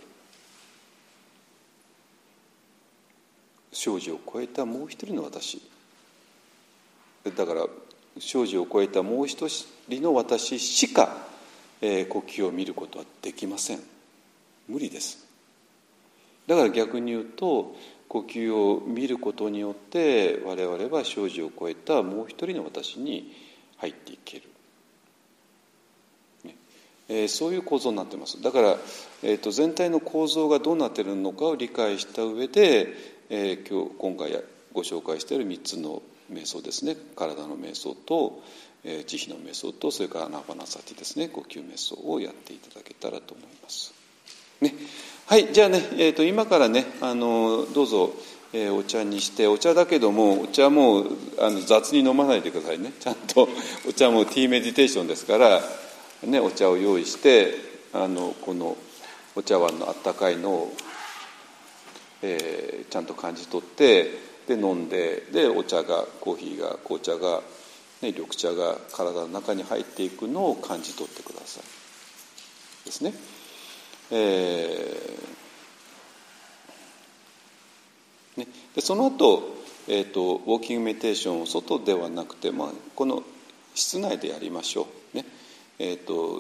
[3.74, 5.62] 生死を超えたもう一人の私。
[7.36, 7.66] だから
[8.20, 9.48] 生死を超えたもう一
[9.88, 11.18] 人の私しか、
[11.82, 13.80] えー、呼吸を見ることはできません。
[14.68, 15.26] 無理です。
[16.48, 17.76] だから逆に言うと
[18.08, 23.32] 呼吸を見ることによって我々は生死を超えたもう一人の私に
[23.78, 24.44] 入っていける、
[27.10, 28.42] えー、そういう構造になってます。
[28.42, 28.78] だから、
[29.24, 32.88] えーと、全体の構造がどうなってるのかを理解した上で、
[33.30, 34.44] えー、今日今回
[34.74, 36.96] ご紹介している3つの瞑想ですね。
[37.16, 38.42] 体の瞑想と、
[38.84, 41.28] えー、慈悲の瞑想とそれからアナパナサティですね。
[41.28, 43.94] 呼吸瞑想をやっていただけたらと思います。
[44.62, 44.74] ね。
[45.26, 48.14] はいじゃあね、えーと、今からねあのどうぞ、
[48.54, 51.06] えー、お茶にしてお茶だけどもお茶も
[51.40, 52.92] あの雑に飲まないでくださいね。
[53.00, 53.48] ちゃんと
[53.88, 55.62] お茶もティーメディテーションですから、
[56.24, 57.56] ね、お茶を用意して
[57.94, 58.78] あのこの
[59.36, 60.74] お茶碗のあったかいのを、
[62.22, 64.12] えー、ちゃんと感じ取って
[64.48, 67.42] で飲んででお茶がコーヒーが紅茶が、
[68.02, 73.14] ね、緑茶が体の中に入っていくのを感じ取ってくださいですね。
[74.12, 79.44] えーね、でその後、
[79.88, 83.24] えーと、ウォーキングメディテーションを外ではなくて、まあ、この
[83.74, 85.01] 室内でやりましょう。
[85.84, 86.40] えーと、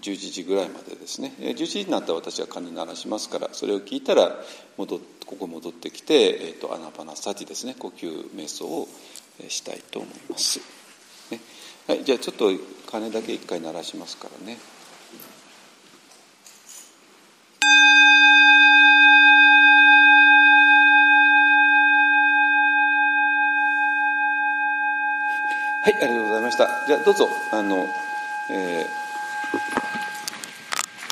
[0.00, 1.34] 11時ぐらいまでですね。
[1.38, 4.34] 11時になったら私は鐘鳴らしますからそれを聞いたら
[4.78, 7.74] 戻ここ戻ってきて、えーと、アナパナサティですね。
[7.78, 8.88] 呼吸瞑想を
[9.46, 10.60] したいと思います、
[11.30, 11.38] ね。
[11.86, 12.50] はい、じゃあちょっと
[12.90, 14.56] 鐘だけ一回鳴らしますからね。
[25.84, 26.86] はいありがとうございまました。
[26.86, 27.88] じゃあどうぞあの、
[28.48, 29.01] えー